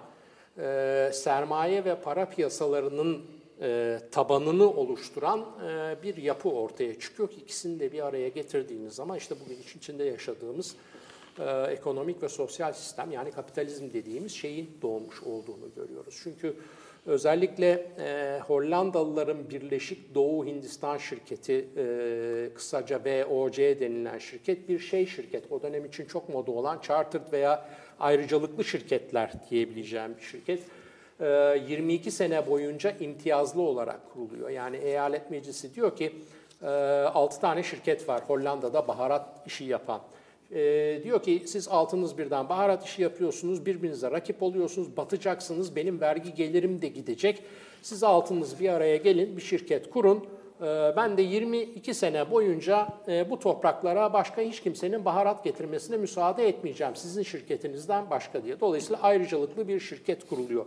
[0.58, 3.22] e, sermaye ve para piyasalarının
[3.62, 9.18] e, tabanını oluşturan e, bir yapı ortaya çıkıyor ki ikisini de bir araya getirdiğiniz zaman
[9.18, 10.76] işte bugün için içinde yaşadığımız
[11.40, 16.20] e, ekonomik ve sosyal sistem yani kapitalizm dediğimiz şeyin doğmuş olduğunu görüyoruz.
[16.24, 16.56] Çünkü
[17.06, 25.52] özellikle e, Hollandalıların Birleşik Doğu Hindistan şirketi, e, kısaca BOC denilen şirket bir şey şirket.
[25.52, 30.60] O dönem için çok moda olan chartered veya ayrıcalıklı şirketler diyebileceğim bir şirket.
[31.20, 31.26] E,
[31.68, 34.50] 22 sene boyunca imtiyazlı olarak kuruluyor.
[34.50, 36.14] Yani eyalet meclisi diyor ki
[36.64, 40.02] e, 6 tane şirket var Hollanda'da baharat işi yapan.
[40.52, 46.34] E, diyor ki siz altınız birden baharat işi yapıyorsunuz, birbirinize rakip oluyorsunuz, batacaksınız, benim vergi
[46.34, 47.44] gelirim de gidecek.
[47.82, 50.28] Siz altınız bir araya gelin, bir şirket kurun.
[50.62, 56.48] E, ben de 22 sene boyunca e, bu topraklara başka hiç kimsenin baharat getirmesine müsaade
[56.48, 58.60] etmeyeceğim sizin şirketinizden başka diye.
[58.60, 60.66] Dolayısıyla ayrıcalıklı bir şirket kuruluyor.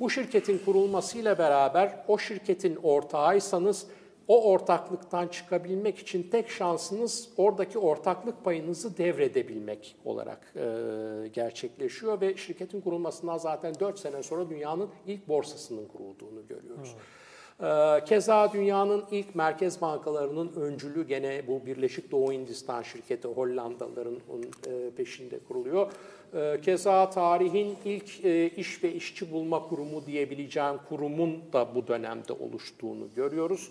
[0.00, 3.86] Bu şirketin kurulmasıyla beraber o şirketin ortağıysanız
[4.28, 12.80] o ortaklıktan çıkabilmek için tek şansınız oradaki ortaklık payınızı devredebilmek olarak e, gerçekleşiyor ve şirketin
[12.80, 16.94] kurulmasından zaten 4 sene sonra dünyanın ilk borsasının kurulduğunu görüyoruz.
[17.60, 24.16] E, keza dünyanın ilk merkez bankalarının öncülü gene bu Birleşik Doğu Hindistan şirketi Hollandalıların
[24.66, 25.92] e, peşinde kuruluyor.
[26.34, 32.32] E, keza tarihin ilk e, iş ve işçi bulma kurumu diyebileceğim kurumun da bu dönemde
[32.32, 33.70] oluştuğunu görüyoruz.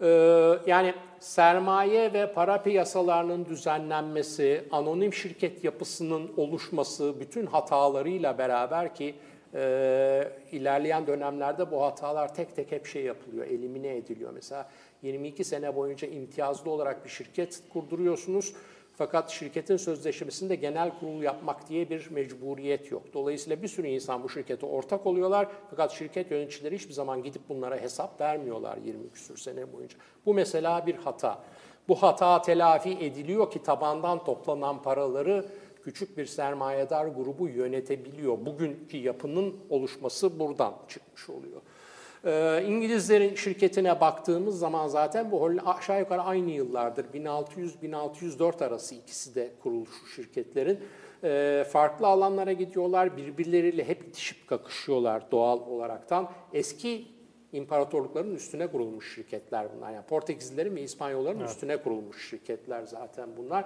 [0.00, 9.14] Ee, yani sermaye ve para piyasalarının düzenlenmesi, anonim şirket yapısının oluşması bütün hatalarıyla beraber ki
[9.54, 14.30] e, ilerleyen dönemlerde bu hatalar tek tek hep şey yapılıyor, elimine ediliyor.
[14.34, 14.68] Mesela
[15.02, 18.54] 22 sene boyunca imtiyazlı olarak bir şirket kurduruyorsunuz.
[18.98, 23.02] Fakat şirketin sözleşmesinde genel kurul yapmak diye bir mecburiyet yok.
[23.14, 25.48] Dolayısıyla bir sürü insan bu şirkete ortak oluyorlar.
[25.70, 29.98] Fakat şirket yöneticileri hiçbir zaman gidip bunlara hesap vermiyorlar 20 küsür sene boyunca.
[30.26, 31.42] Bu mesela bir hata.
[31.88, 35.46] Bu hata telafi ediliyor ki tabandan toplanan paraları
[35.84, 38.46] küçük bir sermayedar grubu yönetebiliyor.
[38.46, 41.60] Bugünkü yapının oluşması buradan çıkmış oluyor.
[42.24, 47.04] Ee, İngilizlerin şirketine baktığımız zaman zaten bu aşağı yukarı aynı yıllardır.
[47.04, 50.78] 1600-1604 arası ikisi de kuruluş şirketlerin.
[51.24, 56.30] Ee, farklı alanlara gidiyorlar, birbirleriyle hep itişip kakışıyorlar doğal olaraktan.
[56.52, 57.06] Eski
[57.52, 59.92] imparatorlukların üstüne kurulmuş şirketler bunlar.
[59.92, 61.50] Yani Portekizlilerin ve İspanyolların evet.
[61.50, 63.64] üstüne kurulmuş şirketler zaten bunlar.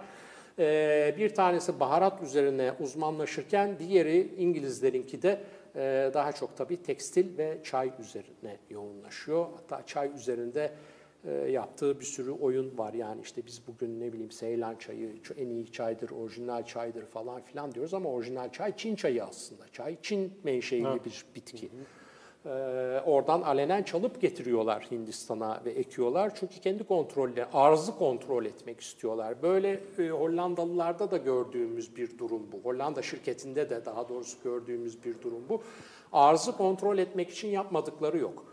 [0.59, 5.41] Ee, bir tanesi baharat üzerine uzmanlaşırken diğeri İngilizlerinki de
[5.77, 9.47] e, daha çok tabii tekstil ve çay üzerine yoğunlaşıyor.
[9.57, 10.73] Hatta çay üzerinde
[11.25, 12.95] e, yaptığı bir sürü oyun var.
[12.95, 17.73] Yani işte biz bugün ne bileyim Seylan çayı en iyi çaydır, orijinal çaydır falan filan
[17.75, 19.69] diyoruz ama orijinal çay Çin çayı aslında.
[19.73, 21.05] Çay Çin menşeili evet.
[21.05, 21.67] bir bitki.
[21.67, 22.02] Hı hı.
[22.47, 22.49] Ee,
[23.07, 26.33] oradan alenen çalıp getiriyorlar Hindistan'a ve ekiyorlar.
[26.35, 29.43] Çünkü kendi kontrolleri, arzı kontrol etmek istiyorlar.
[29.43, 32.71] Böyle e, Hollandalılarda da gördüğümüz bir durum bu.
[32.71, 35.63] Hollanda şirketinde de daha doğrusu gördüğümüz bir durum bu.
[36.13, 38.45] Arzı kontrol etmek için yapmadıkları yok.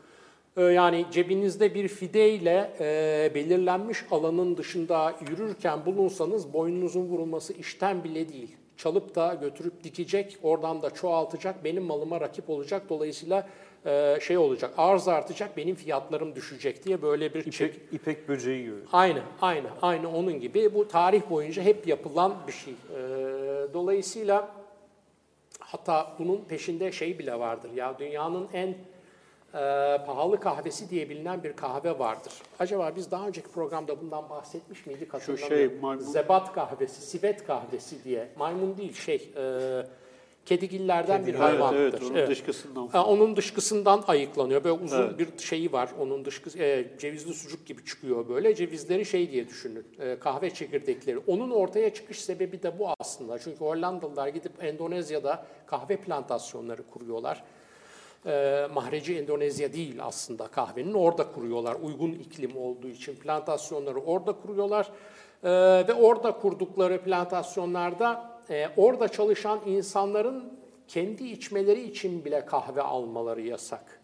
[0.58, 8.30] Ee, Yani cebinizde bir fideyle e, belirlenmiş alanın dışında yürürken bulunsanız boynunuzun vurulması işten bile
[8.30, 8.56] değil.
[8.78, 12.84] Çalıp da götürüp dikecek, oradan da çoğaltacak, benim malıma rakip olacak.
[12.90, 13.48] Dolayısıyla
[13.86, 17.76] e, şey olacak, arz artacak, benim fiyatlarım düşecek diye böyle bir çek.
[17.76, 18.76] İpek, ipek böceği gibi.
[18.92, 20.74] Aynı, aynı, aynı onun gibi.
[20.74, 22.74] Bu tarih boyunca hep yapılan bir şey.
[22.74, 22.98] Ee,
[23.74, 24.52] dolayısıyla
[25.60, 27.70] hatta bunun peşinde şey bile vardır.
[27.76, 28.78] Ya dünyanın en e,
[30.06, 32.34] pahalı kahvesi diye bilinen bir kahve vardır.
[32.60, 35.58] Acaba biz daha önceki programda bundan bahsetmiş miydik hatırlamıyorum.
[35.58, 38.28] şey, maymun- Zebat kahvesi, sivet kahvesi diye.
[38.38, 39.42] Maymun değil şey, e,
[40.46, 41.80] kedigillerden bir Evet, hayvandır.
[41.80, 44.64] evet, onun dışkısından Ha, onun dışkısından ayıklanıyor.
[44.64, 45.20] Böyle uzun Evet.
[45.20, 45.90] bir şeyi var.
[46.00, 48.56] Onun dışkısı e, cevizli sucuk gibi çıkıyor böyle.
[48.56, 49.86] Cevizleri şey diye düşünün.
[50.00, 51.18] e, kahve çekirdekleri.
[51.28, 53.40] Onun ortaya çıkış sebebi de bu aslında.
[53.40, 57.44] Çünkü Hollandalılar gidip Endonezya'da kahve plantasyonları kuruyorlar.
[58.26, 60.94] E, mahreci Endonezya değil aslında kahvenin.
[60.94, 61.76] Orada kuruyorlar.
[61.84, 64.90] Uygun iklim olduğu için plantasyonları orada kuruyorlar.
[65.44, 65.50] E,
[65.88, 70.54] ve orada kurdukları plantasyonlarda e, orada çalışan insanların
[70.88, 73.99] kendi içmeleri için bile kahve almaları yasak.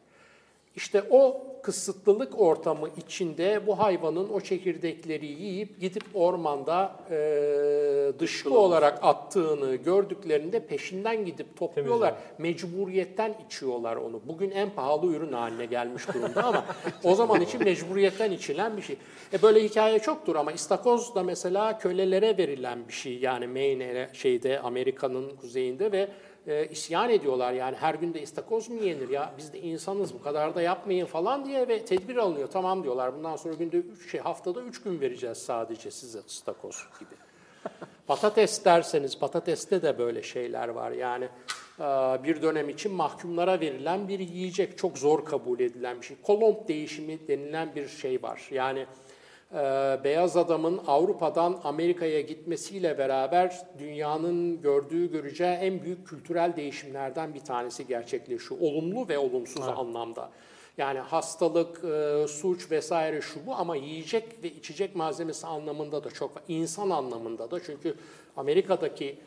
[0.76, 8.99] İşte o kısıtlılık ortamı içinde bu hayvanın o çekirdekleri yiyip gidip ormanda e, dışkı olarak
[9.01, 12.15] attığını gördüklerinde peşinden gidip topluyorlar.
[12.38, 14.21] Mecburiyetten içiyorlar onu.
[14.26, 16.65] Bugün en pahalı ürün haline gelmiş durumda ama
[17.03, 18.97] o zaman için mecburiyetten içilen bir şey.
[19.34, 23.19] E böyle hikaye çoktur ama istakoz da mesela kölelere verilen bir şey.
[23.19, 26.07] Yani Maine'e şeyde Amerika'nın kuzeyinde ve
[26.48, 30.22] e, isyan ediyorlar yani her gün de istakoz mu yenir ya biz de insanız bu
[30.22, 32.48] kadar da yapmayın falan diye ve tedbir alınıyor.
[32.48, 37.16] Tamam diyorlar bundan sonra günde üç şey haftada üç gün vereceğiz sadece size istakoz gibi.
[38.08, 40.91] Patates derseniz patateste de böyle şeyler var.
[40.91, 41.26] Yani
[41.80, 41.84] e,
[42.24, 46.18] bir dönem için mahkumlara verilen bir yiyecek çok zor kabul edilen bir şey.
[46.24, 48.48] Kolomb değişimi denilen bir şey var.
[48.52, 48.86] Yani
[49.54, 49.58] e,
[50.04, 57.88] beyaz adamın Avrupa'dan Amerika'ya gitmesiyle beraber dünyanın gördüğü göreceği en büyük kültürel değişimlerden bir tanesi
[57.88, 58.62] gerçekleşiyor.
[58.62, 60.30] Olumlu ve olumsuz anlamda.
[60.78, 66.36] Yani hastalık, e, suç vesaire şu bu ama yiyecek ve içecek malzemesi anlamında da çok
[66.36, 66.43] var.
[66.48, 67.96] İnsan anlamında da çünkü
[68.38, 69.18] Amerika'daki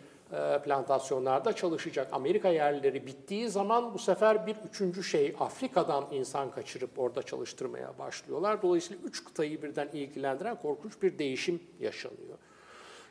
[0.64, 7.22] plantasyonlarda çalışacak Amerika yerlileri bittiği zaman bu sefer bir üçüncü şey Afrika'dan insan kaçırıp orada
[7.22, 8.62] çalıştırmaya başlıyorlar.
[8.62, 12.38] Dolayısıyla üç kıtayı birden ilgilendiren korkunç bir değişim yaşanıyor.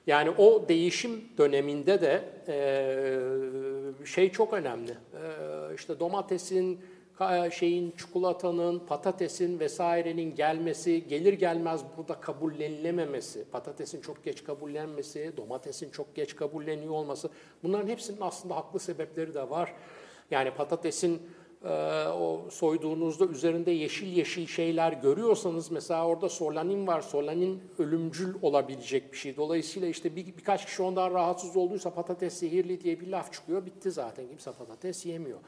[0.08, 4.92] Yani o değişim döneminde de e, şey çok önemli.
[4.92, 4.96] E,
[5.76, 6.80] işte domatesin,
[7.52, 16.16] şeyin, çikolatanın, patatesin vesairenin gelmesi, gelir gelmez burada kabullenilememesi, patatesin çok geç kabullenmesi, domatesin çok
[16.16, 17.30] geç kabulleniyor olması
[17.64, 19.74] bunların hepsinin aslında haklı sebepleri de var.
[20.32, 21.22] Yani patatesin
[21.64, 27.02] e, o soyduğunuzda üzerinde yeşil yeşil şeyler görüyorsanız mesela orada solanin var.
[27.02, 29.38] Solanin ölümcül olabilecek bir şey.
[29.38, 33.66] Dolayısıyla işte bir, birkaç kişi ondan rahatsız olduysa patates zehirli diye bir laf çıkıyor.
[33.66, 34.28] Bitti zaten.
[34.28, 35.40] Kimse patates yemiyor.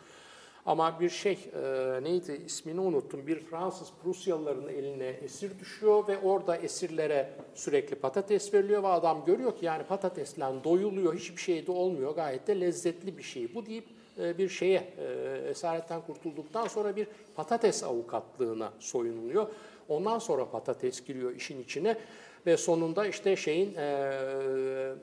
[0.65, 3.27] Ama bir şey e, neydi ismini unuttum.
[3.27, 9.57] Bir Fransız Prusyalıların eline esir düşüyor ve orada esirlere sürekli patates veriliyor ve adam görüyor
[9.57, 11.15] ki yani patatesle doyuluyor.
[11.15, 12.15] Hiçbir şey de olmuyor.
[12.15, 13.55] Gayet de lezzetli bir şey.
[13.55, 13.85] Bu deyip
[14.19, 19.47] e, bir şeye e, esaretten kurtulduktan sonra bir patates avukatlığına soyunuluyor.
[19.89, 21.97] Ondan sonra patates giriyor işin içine
[22.45, 24.93] ve sonunda işte şeyin e,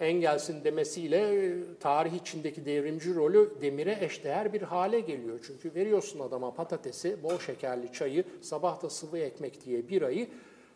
[0.00, 5.38] Engels'in demesiyle e, tarih içindeki devrimci rolü demire eşdeğer bir hale geliyor.
[5.46, 10.28] Çünkü veriyorsun adama patatesi, bol şekerli çayı, sabah da sıvı ekmek diye birayı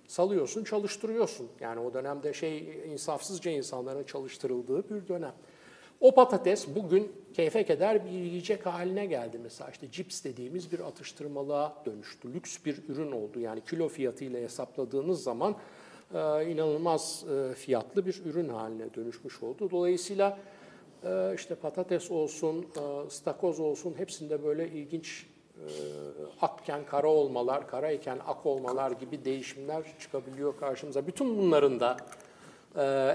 [0.06, 1.48] salıyorsun, çalıştırıyorsun.
[1.60, 5.34] Yani o dönemde şey insafsızca insanların çalıştırıldığı bir dönem.
[6.00, 9.70] O patates bugün keyfe keder bir yiyecek haline geldi mesela.
[9.70, 12.34] işte cips dediğimiz bir atıştırmalığa dönüştü.
[12.34, 13.40] Lüks bir ürün oldu.
[13.40, 15.56] Yani kilo fiyatıyla hesapladığınız zaman
[16.50, 19.70] inanılmaz e, fiyatlı bir ürün haline dönüşmüş oldu.
[19.70, 20.38] Dolayısıyla
[21.04, 25.64] e, işte patates olsun, e, ıstakoz olsun hepsinde böyle ilginç e,
[26.40, 31.06] akken kara olmalar, karayken ak olmalar gibi değişimler çıkabiliyor karşımıza.
[31.06, 31.96] Bütün bunların da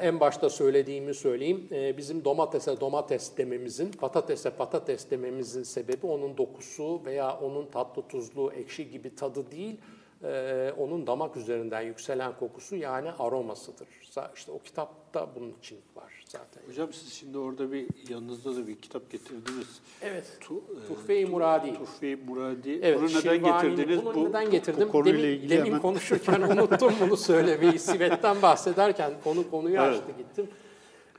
[0.02, 1.68] en başta söylediğimi söyleyeyim.
[1.98, 8.92] Bizim domatese domates dememizin, patatese patates dememizin sebebi onun dokusu veya onun tatlı tuzlu ekşi
[8.92, 9.78] gibi tadı değil.
[10.24, 13.88] E, onun damak üzerinden yükselen kokusu yani aromasıdır.
[14.36, 16.62] İşte o kitapta bunun için var zaten.
[16.70, 19.82] Hocam siz şimdi orada bir yanınızda da bir kitap getirdiniz.
[20.02, 20.38] Evet.
[20.40, 21.74] Tu, e, Tuhfe-i Muradi.
[21.74, 22.80] Tuhfe-i Muradi.
[22.84, 24.06] Evet, Bunu neden getirdiniz?
[24.06, 24.88] Bunu bu, neden getirdim?
[24.88, 27.80] Bu konuyla demin, ilgili demin hemen konuşurken unuttum bunu söylemeyi.
[27.80, 29.90] Sivet'ten bahsederken konu konuyu Evet.
[29.90, 30.50] açtı gittim.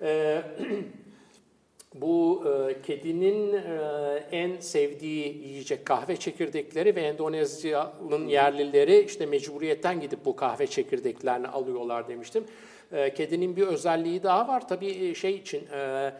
[0.02, 0.42] Ee,
[2.00, 3.60] bu e, kedinin e,
[4.32, 12.08] en sevdiği yiyecek kahve çekirdekleri ve Endonezya'nın yerlileri işte mecburiyetten gidip bu kahve çekirdeklerini alıyorlar
[12.08, 12.44] demiştim.
[12.92, 14.68] E, kedinin bir özelliği daha var.
[14.68, 16.12] Tabii e, şey için e,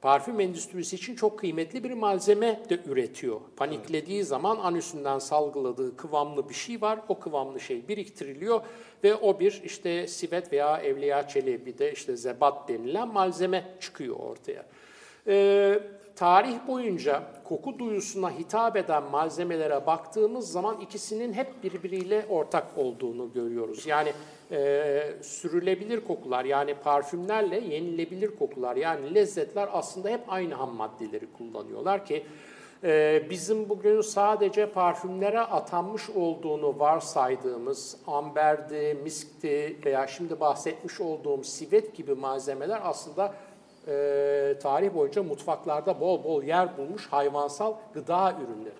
[0.00, 3.40] parfüm endüstrisi için çok kıymetli bir malzeme de üretiyor.
[3.56, 6.98] Paniklediği zaman anüsünden salgıladığı kıvamlı bir şey var.
[7.08, 8.60] O kıvamlı şey biriktiriliyor
[9.04, 14.66] ve o bir işte sivet veya evliya çelebi de işte zebat denilen malzeme çıkıyor ortaya.
[15.26, 15.80] Ee,
[16.16, 23.86] tarih boyunca koku duyusuna hitap eden malzemelere baktığımız zaman ikisinin hep birbiriyle ortak olduğunu görüyoruz.
[23.86, 24.12] Yani
[24.50, 32.06] e, sürülebilir kokular yani parfümlerle yenilebilir kokular yani lezzetler aslında hep aynı ham maddeleri kullanıyorlar
[32.06, 32.24] ki
[32.84, 41.96] e, bizim bugün sadece parfümlere atanmış olduğunu varsaydığımız amberdi, miskti veya şimdi bahsetmiş olduğum sivet
[41.96, 43.34] gibi malzemeler aslında
[43.90, 48.74] e, tarih boyunca mutfaklarda bol bol yer bulmuş hayvansal gıda ürünleri.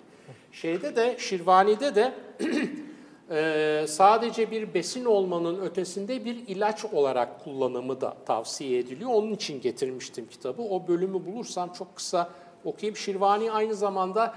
[0.53, 2.13] Şeyde de Şirvani'de de
[3.31, 9.11] e, sadece bir besin olmanın ötesinde bir ilaç olarak kullanımı da tavsiye ediliyor.
[9.15, 10.63] Onun için getirmiştim kitabı.
[10.63, 12.31] O bölümü bulursam çok kısa
[12.65, 12.97] okuyayım.
[12.97, 14.35] Şirvani aynı zamanda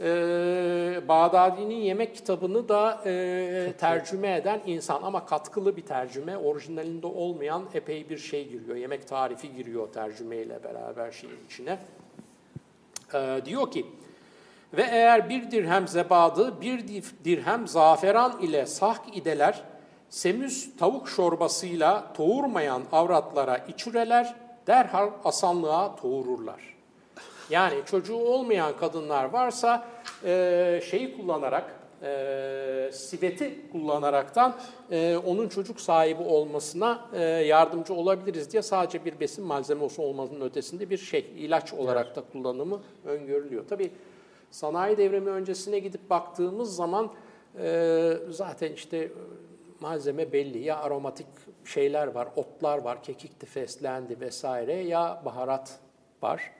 [0.00, 6.36] e, Bağdadi'nin yemek kitabını da e, tercüme eden insan ama katkılı bir tercüme.
[6.36, 8.76] Orijinalinde olmayan epey bir şey giriyor.
[8.76, 11.78] Yemek tarifi giriyor tercümeyle beraber şeyin içine.
[13.14, 13.86] E, diyor ki,
[14.76, 16.84] ve eğer bir dirhem zebadı, bir
[17.24, 19.62] dirhem zaferan ile sahk ideler,
[20.10, 24.34] semüz tavuk şorbasıyla toğurmayan avratlara içüreler,
[24.66, 26.73] derhal asanlığa toğururlar.
[27.50, 29.88] Yani çocuğu olmayan kadınlar varsa
[30.24, 34.56] e, şeyi kullanarak, e, siveti kullanaraktan
[34.90, 40.90] e, onun çocuk sahibi olmasına e, yardımcı olabiliriz diye sadece bir besin malzemesi olmasının ötesinde
[40.90, 43.64] bir şey, ilaç olarak da kullanımı öngörülüyor.
[43.68, 43.90] Tabii
[44.50, 47.12] sanayi devrimi öncesine gidip baktığımız zaman
[47.60, 49.10] e, zaten işte e,
[49.80, 50.58] malzeme belli.
[50.58, 51.26] Ya aromatik
[51.64, 55.78] şeyler var, otlar var, kekikti, fesleğendi vesaire ya baharat
[56.22, 56.52] var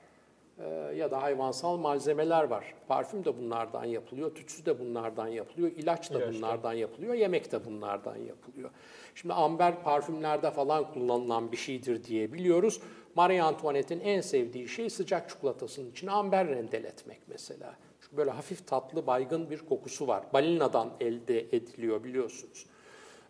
[0.97, 2.75] ya da hayvansal malzemeler var.
[2.89, 6.39] Parfüm de bunlardan yapılıyor, tütsü de bunlardan yapılıyor, ilaç da İlaç da.
[6.39, 8.71] bunlardan yapılıyor, yemek de bunlardan yapılıyor.
[9.15, 12.81] Şimdi amber parfümlerde falan kullanılan bir şeydir diye biliyoruz.
[13.15, 17.75] Marie Antoinette'in en sevdiği şey sıcak çikolatasının içine amber rendeletmek mesela.
[18.01, 20.25] Çünkü böyle hafif tatlı baygın bir kokusu var.
[20.33, 22.67] Balinadan elde ediliyor biliyorsunuz.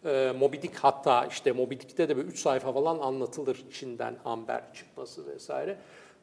[0.05, 4.75] Ee, Moby Dick hatta işte Moby Dick'te de böyle 3 sayfa falan anlatılır içinden amber
[4.75, 5.79] çıkması vesaire.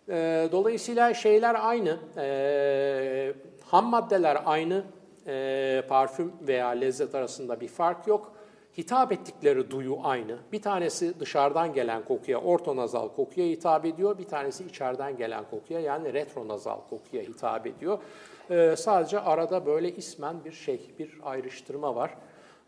[0.09, 3.33] Ee, dolayısıyla şeyler aynı, ee,
[3.65, 4.83] ham maddeler aynı,
[5.27, 8.31] ee, parfüm veya lezzet arasında bir fark yok.
[8.77, 10.37] Hitap ettikleri duyu aynı.
[10.51, 14.17] Bir tanesi dışarıdan gelen kokuya, ortonazal kokuya hitap ediyor.
[14.17, 17.97] Bir tanesi içeriden gelen kokuya yani retronazal kokuya hitap ediyor.
[18.49, 22.17] Ee, sadece arada böyle ismen bir şey, bir ayrıştırma var.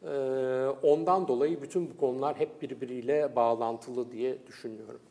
[0.03, 0.07] Ee,
[0.83, 5.01] ondan dolayı bütün bu konular hep birbiriyle bağlantılı diye düşünüyorum.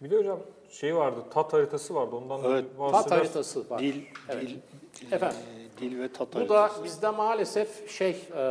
[0.00, 0.38] Bir de hocam
[0.74, 2.16] şey vardı, tat haritası vardı.
[2.16, 3.78] Ondan da Evet, bir Tat haritası var.
[3.78, 4.48] dil, Evet.
[5.00, 5.36] dil, Efendim?
[5.76, 6.84] e, dil ve tat Bu da haritası.
[6.84, 8.44] bizde maalesef şey, e,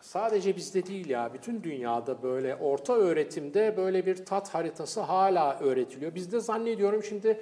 [0.00, 6.14] sadece bizde değil ya, bütün dünyada böyle orta öğretimde böyle bir tat haritası hala öğretiliyor.
[6.14, 7.40] Bizde zannediyorum şimdi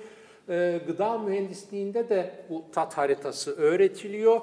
[0.49, 4.41] e, gıda mühendisliğinde de bu tat haritası öğretiliyor.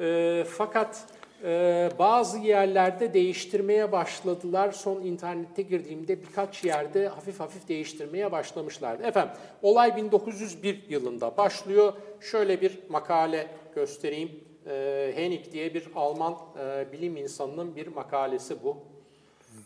[0.00, 1.04] E, fakat
[1.44, 4.72] e, bazı yerlerde değiştirmeye başladılar.
[4.72, 9.02] Son internette girdiğimde birkaç yerde hafif hafif değiştirmeye başlamışlardı.
[9.02, 11.92] Efendim, olay 1901 yılında başlıyor.
[12.20, 14.30] Şöyle bir makale göstereyim.
[14.66, 18.76] E, diye bir Alman e, bilim insanının bir makalesi bu.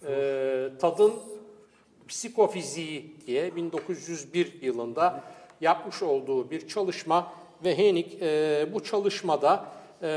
[0.06, 1.12] E, tadın
[2.08, 5.24] psikofiziği diye 1901 yılında
[5.60, 7.32] yapmış olduğu bir çalışma
[7.64, 9.64] ve Hennig e, bu çalışmada
[10.02, 10.08] e,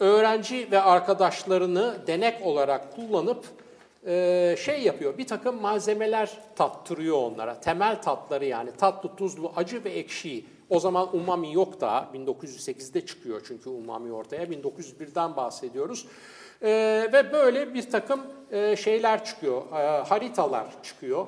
[0.00, 3.44] öğrenci ve arkadaşlarını denek olarak kullanıp
[4.06, 7.60] e, şey yapıyor, bir takım malzemeler tattırıyor onlara.
[7.60, 10.46] Temel tatları yani tatlı, tuzlu, acı ve ekşiyi.
[10.70, 12.08] O zaman umami yok daha.
[12.14, 14.44] 1908'de çıkıyor çünkü umami ortaya.
[14.44, 16.06] 1901'den bahsediyoruz.
[16.62, 16.68] E,
[17.12, 18.20] ve böyle bir takım
[18.52, 21.26] e, şeyler çıkıyor, e, haritalar çıkıyor.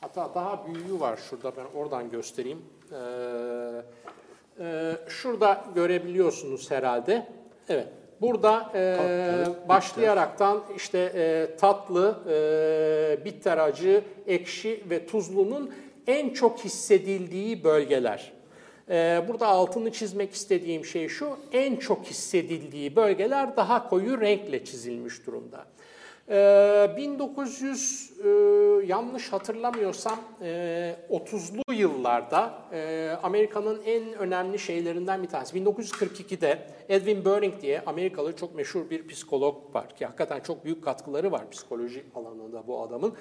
[0.00, 2.62] Hatta daha büyüğü var şurada ben oradan göstereyim.
[2.92, 2.96] E,
[4.60, 7.26] Ee, şurada görebiliyorsunuz herhalde.
[7.72, 7.86] Evet.
[8.20, 15.74] Burada e, başlayaraktan işte e, tatlı, e, bitter acı, ekşi ve tuzlunun
[16.06, 18.32] en çok hissedildiği bölgeler.
[18.90, 25.26] E, burada altını çizmek istediğim şey şu, en çok hissedildiği bölgeler daha koyu renkle çizilmiş
[25.26, 25.66] durumda.
[26.28, 28.28] Ee, 1900 e,
[28.86, 35.58] yanlış hatırlamıyorsam e, 30'lu yıllarda e, Amerika'nın en önemli şeylerinden bir tanesi.
[35.58, 41.32] 1942'de Edwin Burning diye Amerikalı çok meşhur bir psikolog var ki hakikaten çok büyük katkıları
[41.32, 43.12] var psikoloji alanında bu adamın.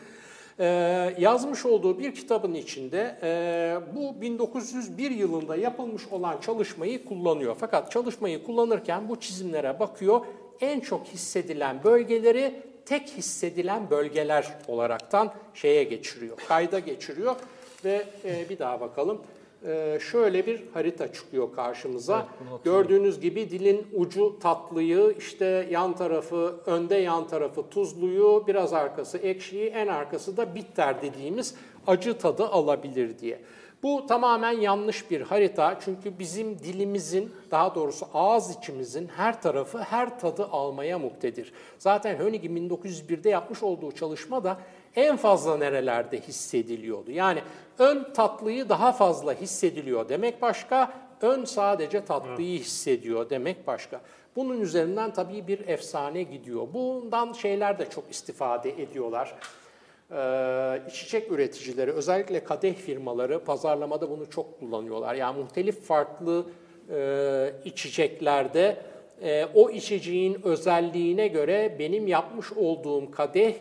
[0.59, 7.55] Ee, yazmış olduğu bir kitabın içinde e, bu 1901 yılında yapılmış olan çalışmayı kullanıyor.
[7.59, 10.25] Fakat çalışmayı kullanırken bu çizimlere bakıyor.
[10.61, 17.35] En çok hissedilen bölgeleri tek hissedilen bölgeler olaraktan şeye geçiriyor, kayda geçiriyor
[17.85, 19.21] ve e, bir daha bakalım.
[19.67, 22.27] E, şöyle bir harita çıkıyor karşımıza.
[22.63, 29.67] Gördüğünüz gibi dilin ucu tatlıyı, işte yan tarafı, önde yan tarafı tuzluyu, biraz arkası ekşiyi,
[29.69, 31.55] en arkası da bitter dediğimiz
[31.87, 33.39] acı tadı alabilir diye.
[33.83, 40.19] Bu tamamen yanlış bir harita çünkü bizim dilimizin, daha doğrusu ağız içimizin her tarafı her
[40.19, 41.53] tadı almaya muktedir.
[41.79, 44.57] Zaten Hönigg'in 1901'de yapmış olduğu çalışma da
[44.95, 47.11] en fazla nerelerde hissediliyordu.
[47.11, 47.41] Yani
[47.79, 54.01] ön tatlıyı daha fazla hissediliyor demek başka, ön sadece tatlıyı hissediyor demek başka.
[54.35, 56.67] Bunun üzerinden tabii bir efsane gidiyor.
[56.73, 59.35] Bundan şeyler de çok istifade ediyorlar.
[60.11, 65.15] Ee, içecek üreticileri, özellikle kadeh firmaları pazarlamada bunu çok kullanıyorlar.
[65.15, 66.45] Yani muhtelif farklı
[66.93, 68.77] e, içeceklerde
[69.21, 73.53] e, o içeceğin özelliğine göre benim yapmış olduğum kadeh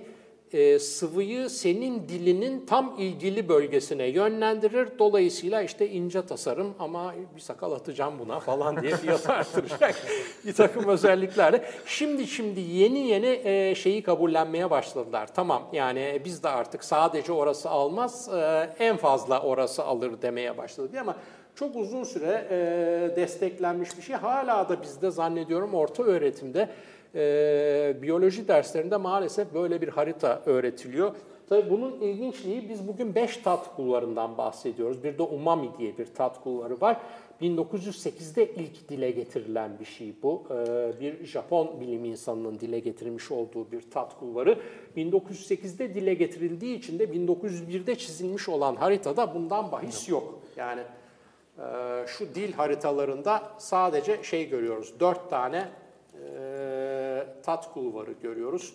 [0.52, 4.88] e, sıvıyı senin dilinin tam ilgili bölgesine yönlendirir.
[4.98, 9.94] Dolayısıyla işte ince tasarım ama bir sakal atacağım buna falan diye fiyat artıracak
[10.46, 11.64] bir takım özelliklerle.
[11.86, 15.28] Şimdi şimdi yeni yeni e, şeyi kabullenmeye başladılar.
[15.34, 20.96] Tamam yani biz de artık sadece orası almaz e, en fazla orası alır demeye başladı
[21.00, 21.16] ama
[21.54, 24.16] çok uzun süre e, desteklenmiş bir şey.
[24.16, 26.68] Hala da bizde zannediyorum orta öğretimde
[27.14, 31.14] e, biyoloji derslerinde maalesef böyle bir harita öğretiliyor.
[31.48, 35.04] Tabii bunun ilginçliği biz bugün 5 tat kullarından bahsediyoruz.
[35.04, 36.96] Bir de umami diye bir tat kulları var.
[37.42, 40.42] 1908'de ilk dile getirilen bir şey bu.
[40.50, 44.58] Ee, bir Japon bilim insanının dile getirmiş olduğu bir tat kulvarı.
[44.96, 50.40] 1908'de dile getirildiği için de 1901'de çizilmiş olan haritada bundan bahis yok.
[50.56, 50.80] Yani
[51.58, 51.64] e,
[52.06, 55.00] şu dil haritalarında sadece şey görüyoruz.
[55.00, 55.68] Dört tane
[56.14, 56.79] e,
[57.42, 58.74] tat kulvarı görüyoruz.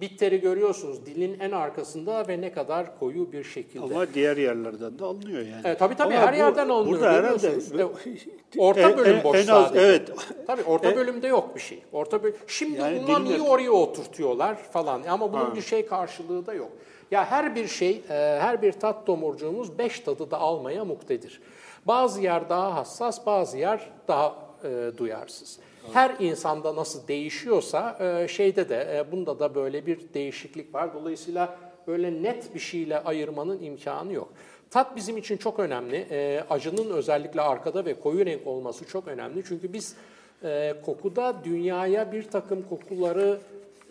[0.00, 3.84] Bitteri görüyorsunuz dilin en arkasında ve ne kadar koyu bir şekilde.
[3.94, 5.60] Ama diğer yerlerden de alınıyor yani.
[5.64, 7.00] Evet, tabii tabii Ama her bu- yerden alınıyor.
[7.00, 7.48] Burada herhalde
[7.78, 9.86] en- Orta bölüm en- boş en az- sadece.
[9.86, 10.10] Evet.
[10.46, 11.82] Tabii orta E- bölümde yok bir şey.
[11.92, 15.56] Orta böl Şimdi Yani umamiyi dilde- oraya oturtuyorlar falan ama bunun Ha.
[15.56, 16.70] bir şey karşılığı da yok.
[17.10, 21.40] Ya her bir şey, e, her bir tat tomurcuğumuz beş tadı da almaya muktedir.
[21.86, 24.34] Bazı yer daha hassas, bazı yer daha
[24.64, 25.58] e, duyarsız.
[25.92, 30.94] Her insanda nasıl değişiyorsa e, şeyde de e, bunda da böyle bir değişiklik var.
[30.94, 34.28] Dolayısıyla böyle net bir şeyle ayırmanın imkanı yok.
[34.70, 36.06] Tat bizim için çok önemli.
[36.10, 39.44] E, acının özellikle arkada ve koyu renk olması çok önemli.
[39.48, 39.96] Çünkü biz
[40.44, 43.38] e, kokuda dünyaya bir takım kokuları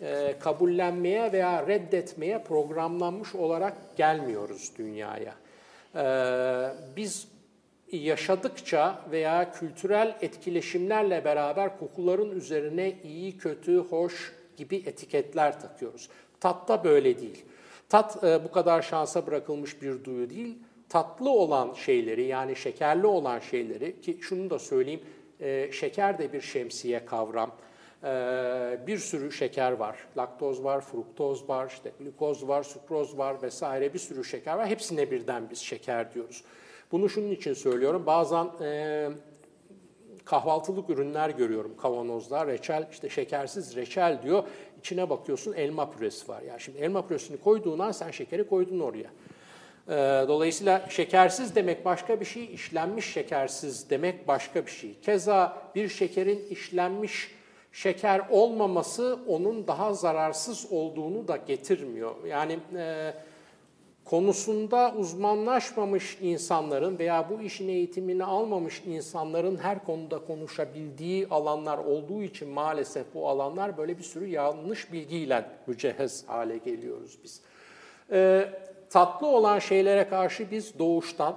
[0.02, 5.34] e, kabullenmeye veya reddetmeye programlanmış olarak gelmiyoruz dünyaya.
[5.94, 6.04] E,
[6.96, 7.28] biz
[7.92, 16.08] yaşadıkça veya kültürel etkileşimlerle beraber kokuların üzerine iyi, kötü, hoş gibi etiketler takıyoruz.
[16.40, 17.44] Tat da böyle değil.
[17.88, 20.58] Tat e, bu kadar şansa bırakılmış bir duyu değil.
[20.88, 25.00] Tatlı olan şeyleri yani şekerli olan şeyleri ki şunu da söyleyeyim
[25.40, 27.50] e, şeker de bir şemsiye kavram.
[28.04, 28.08] E,
[28.86, 29.96] bir sürü şeker var.
[30.16, 34.68] Laktoz var, fruktoz var, işte glukoz var, sukroz var vesaire bir sürü şeker var.
[34.68, 36.44] Hepsine birden biz şeker diyoruz.
[36.92, 38.06] Bunu şunun için söylüyorum.
[38.06, 39.08] Bazen e,
[40.24, 41.76] kahvaltılık ürünler görüyorum.
[41.76, 44.44] Kavanozlar, reçel, işte şekersiz reçel diyor.
[44.78, 46.42] İçine bakıyorsun elma püresi var.
[46.42, 49.10] Yani şimdi elma püresini koyduğun an sen şekeri koydun oraya.
[50.28, 54.94] Dolayısıyla şekersiz demek başka bir şey, işlenmiş şekersiz demek başka bir şey.
[55.00, 57.30] Keza bir şekerin işlenmiş
[57.72, 62.14] şeker olmaması onun daha zararsız olduğunu da getirmiyor.
[62.26, 63.14] Yani e,
[64.06, 72.48] konusunda uzmanlaşmamış insanların veya bu işin eğitimini almamış insanların her konuda konuşabildiği alanlar olduğu için
[72.48, 77.40] maalesef bu alanlar böyle bir sürü yanlış bilgiyle mücehhez hale geliyoruz biz.
[78.12, 78.48] Ee,
[78.90, 81.36] tatlı olan şeylere karşı biz doğuştan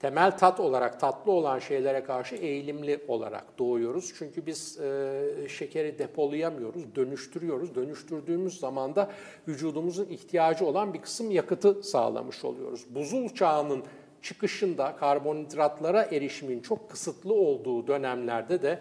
[0.00, 4.14] temel tat olarak tatlı olan şeylere karşı eğilimli olarak doğuyoruz.
[4.18, 7.74] Çünkü biz e, şekeri depolayamıyoruz, dönüştürüyoruz.
[7.74, 9.10] Dönüştürdüğümüz zaman da
[9.48, 12.84] vücudumuzun ihtiyacı olan bir kısım yakıtı sağlamış oluyoruz.
[12.90, 13.82] Buzul çağının
[14.22, 18.78] çıkışında karbonhidratlara erişimin çok kısıtlı olduğu dönemlerde de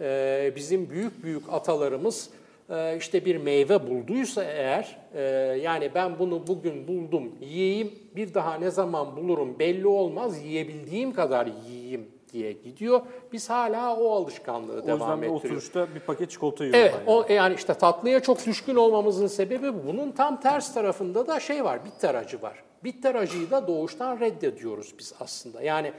[0.00, 2.30] e, bizim büyük büyük atalarımız
[2.98, 5.20] işte bir meyve bulduysa eğer, e,
[5.62, 11.48] yani ben bunu bugün buldum, yiyeyim, bir daha ne zaman bulurum belli olmaz, yiyebildiğim kadar
[11.68, 13.00] yiyeyim diye gidiyor.
[13.32, 15.44] Biz hala o alışkanlığı O yüzden devam ettiriyoruz.
[15.44, 17.10] oturuşta bir paket çikolata yiyorum Evet, yani.
[17.10, 19.86] o, yani işte tatlıya çok düşkün olmamızın sebebi bu.
[19.86, 22.62] Bunun tam ters tarafında da şey var, bitter acı var.
[22.84, 25.62] Bitter acıyı da doğuştan reddediyoruz biz aslında.
[25.62, 25.92] Yani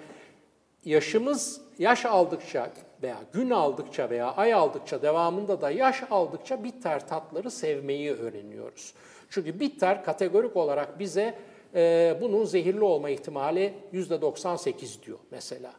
[0.85, 2.69] yaşımız yaş aldıkça
[3.03, 8.93] veya gün aldıkça veya ay aldıkça devamında da yaş aldıkça bitter tatları sevmeyi öğreniyoruz.
[9.29, 11.35] Çünkü bitter kategorik olarak bize
[11.75, 15.71] e, bunun zehirli olma ihtimali %98 diyor mesela.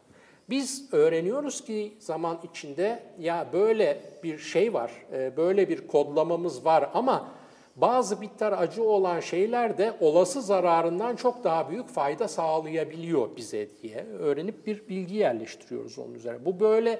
[0.49, 6.89] Biz öğreniyoruz ki zaman içinde ya böyle bir şey var, e, böyle bir kodlamamız var
[6.93, 7.31] ama
[7.75, 14.05] bazı bitter acı olan şeyler de olası zararından çok daha büyük fayda sağlayabiliyor bize diye
[14.19, 16.45] öğrenip bir bilgi yerleştiriyoruz onun üzerine.
[16.45, 16.99] Bu böyle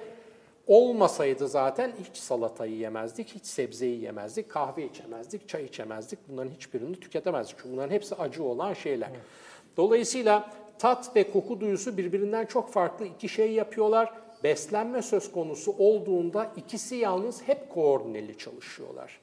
[0.66, 6.18] olmasaydı zaten hiç salatayı yemezdik, hiç sebzeyi yemezdik, kahve içemezdik, çay içemezdik.
[6.28, 7.56] Bunların hiçbirini tüketemezdik.
[7.58, 9.10] Çünkü bunların hepsi acı olan şeyler.
[9.76, 14.14] Dolayısıyla tat ve koku duyusu birbirinden çok farklı iki şey yapıyorlar.
[14.44, 19.20] Beslenme söz konusu olduğunda ikisi yalnız hep koordineli çalışıyorlar.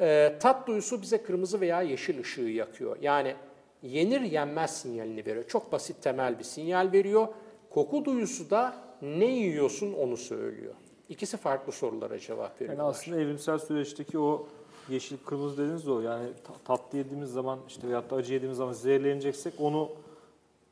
[0.00, 2.96] Ee, tat duyusu bize kırmızı veya yeşil ışığı yakıyor.
[3.00, 3.34] Yani
[3.82, 5.44] yenir yenmez sinyalini veriyor.
[5.48, 7.28] Çok basit temel bir sinyal veriyor.
[7.70, 10.74] Koku duyusu da ne yiyorsun onu söylüyor.
[11.08, 12.90] İkisi farklı sorulara cevap Yani veriyorlar.
[12.90, 14.46] aslında evrimsel süreçteki o
[14.88, 16.00] yeşil kırmızı dediğiniz de o.
[16.00, 19.90] Yani ta- tatlı yediğimiz zaman işte veyahut da acı yediğimiz zaman zehirleneceksek onu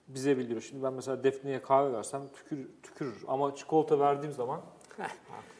[0.08, 0.60] bize bildiriyor.
[0.62, 4.60] Şimdi ben mesela Defne'ye kahve versem tükür, tükürür ama çikolata verdiğim zaman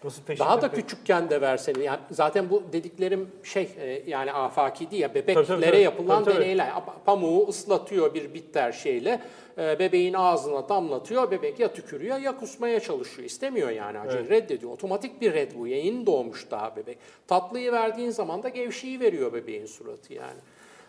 [0.04, 1.84] nasıl Daha da küçükken de versene.
[1.84, 6.34] Yani zaten bu dediklerim şey e, yani afaki değil ya bebeklere Tabii, tabii, yapılan Tabii,
[6.34, 6.44] tabii.
[6.44, 6.70] deneyler.
[7.06, 9.20] Pamuğu ıslatıyor bir bitter şeyle.
[9.58, 11.30] e, Bebeğin ağzına damlatıyor.
[11.30, 13.26] Bebek ya tükürüyor ya kusmaya çalışıyor.
[13.28, 14.20] İstemiyor yani acıyı.
[14.20, 14.30] Evet.
[14.30, 14.72] Reddediyor.
[14.72, 15.66] Otomatik bir red bu.
[15.66, 16.98] Yeni doğmuş daha bebek.
[17.26, 20.40] Tatlıyı verdiğin zaman da gevşeyi veriyor bebeğin suratı yani.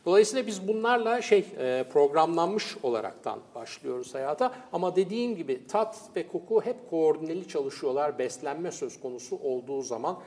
[0.06, 4.52] Dolayısıyla biz bunlarla şey e, programlanmış olaraktan başlıyoruz hayata.
[4.74, 10.20] Ama dediğim gibi tat ve koku hep koordineli çalışıyorlar beslenme söz konusu olduğu zaman.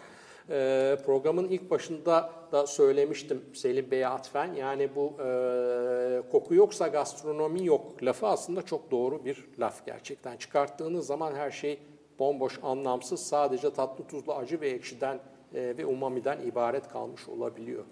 [0.50, 4.54] E, programın ilk başında da söylemiştim Selim Bey'e atfen.
[4.54, 10.36] Yani bu e, koku yoksa gastronomi yok lafı aslında çok doğru bir laf gerçekten.
[10.36, 11.78] Çıkarttığınız zaman her şey
[12.18, 15.18] bomboş, anlamsız, sadece tatlı, tuzlu, acı ve ekşiden
[15.54, 17.84] ve umamiden ibaret kalmış olabiliyor.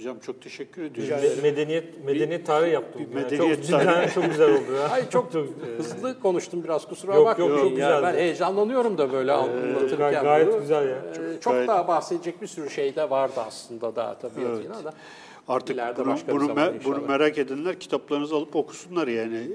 [0.00, 1.24] Hocam çok teşekkür ediyorum.
[1.24, 3.00] Me- medeniyet medeniyet tarihi yaptım.
[3.00, 4.14] bir Yani medeniyet çok cidden tarihi.
[4.14, 4.88] çok güzel oldu ya.
[4.88, 5.34] Ay çok
[5.78, 7.50] hızlı konuştum biraz kusura Yok, bakmayın.
[7.50, 8.02] yok, çok Ya güzeldi.
[8.02, 9.98] Ben heyecanlanıyorum da böyle anlatırken.
[9.98, 10.60] Gay- gayet bunu.
[10.60, 10.96] güzel ya.
[10.96, 14.84] Ee, Çok Gayet- daha bahsedecek bir sürü şey de vardı aslında daha tabiatıyla Evet.
[14.84, 14.92] da.
[15.48, 19.48] Artık İleride bunu, başka bunu, me- bunu merak edenler kitaplarınızı alıp okusunlar yani.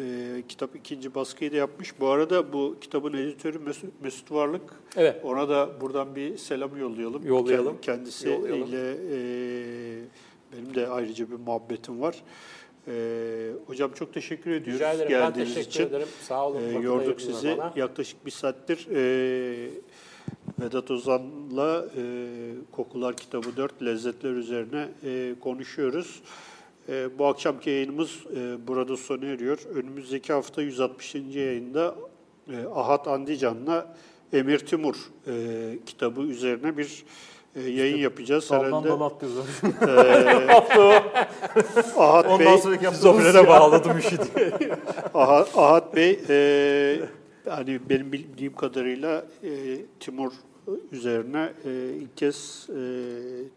[0.00, 2.00] Ee, kitap ikinci baskıyı da yapmış.
[2.00, 4.62] Bu arada bu kitabın editörü Mesut, Mesut Varlık.
[4.96, 5.24] Evet.
[5.24, 7.26] Ona da buradan bir selam yollayalım.
[7.26, 7.72] Yollayalım.
[7.76, 8.68] Kend- Kendisiyle Yollayalım.
[8.74, 9.98] e,
[10.52, 12.16] benim de ayrıca bir muhabbetim var.
[12.90, 15.10] Ee, hocam çok teşekkür ediyoruz Rica ederim.
[15.12, 15.86] Ben geldiğiniz teşekkür için.
[15.86, 16.08] ederim.
[16.22, 16.60] Sağ olun.
[16.74, 17.54] Ee, yorduk sizi.
[17.58, 17.72] bana.
[17.76, 19.70] Yaklaşık bir saattir e,
[20.60, 22.02] Vedat Ozan'la e,
[22.72, 26.22] Kokular Kitabı 4 Lezzetler üzerine e, konuşuyoruz.
[26.88, 29.58] E, bu akşamki yayınımız e, burada sona eriyor.
[29.74, 31.14] Önümüzdeki hafta 160.
[31.14, 31.94] yayında
[32.50, 33.96] e, Ahat Andican'la
[34.32, 34.94] Emir Timur
[35.26, 35.32] e,
[35.86, 37.04] kitabı üzerine bir
[37.56, 38.50] e, yayın yapacağız.
[38.50, 39.46] Daldan Herhalde dala atlıyoruz.
[41.98, 44.16] Ahat Ondan Bey sonraki yaptığımız bağladım işi
[45.14, 47.00] Ahat, Ahat Bey, e,
[47.48, 49.50] hani benim bildiğim kadarıyla e,
[50.00, 50.32] Timur
[50.92, 52.80] üzerine e, ilk kez e,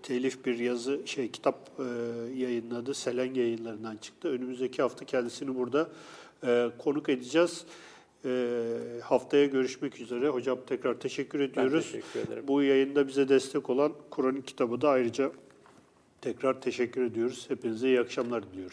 [0.03, 1.83] telif bir yazı, şey kitap e,
[2.37, 2.93] yayınladı.
[2.93, 4.29] Selen yayınlarından çıktı.
[4.29, 5.89] Önümüzdeki hafta kendisini burada
[6.43, 7.65] e, konuk edeceğiz.
[8.25, 8.57] E,
[9.03, 10.29] haftaya görüşmek üzere.
[10.29, 11.91] Hocam tekrar teşekkür ediyoruz.
[11.91, 12.43] teşekkür ederim.
[12.47, 15.31] Bu yayında bize destek olan Kur'an kitabı da ayrıca
[16.21, 17.45] tekrar teşekkür ediyoruz.
[17.47, 18.69] Hepinize iyi akşamlar diliyoruz.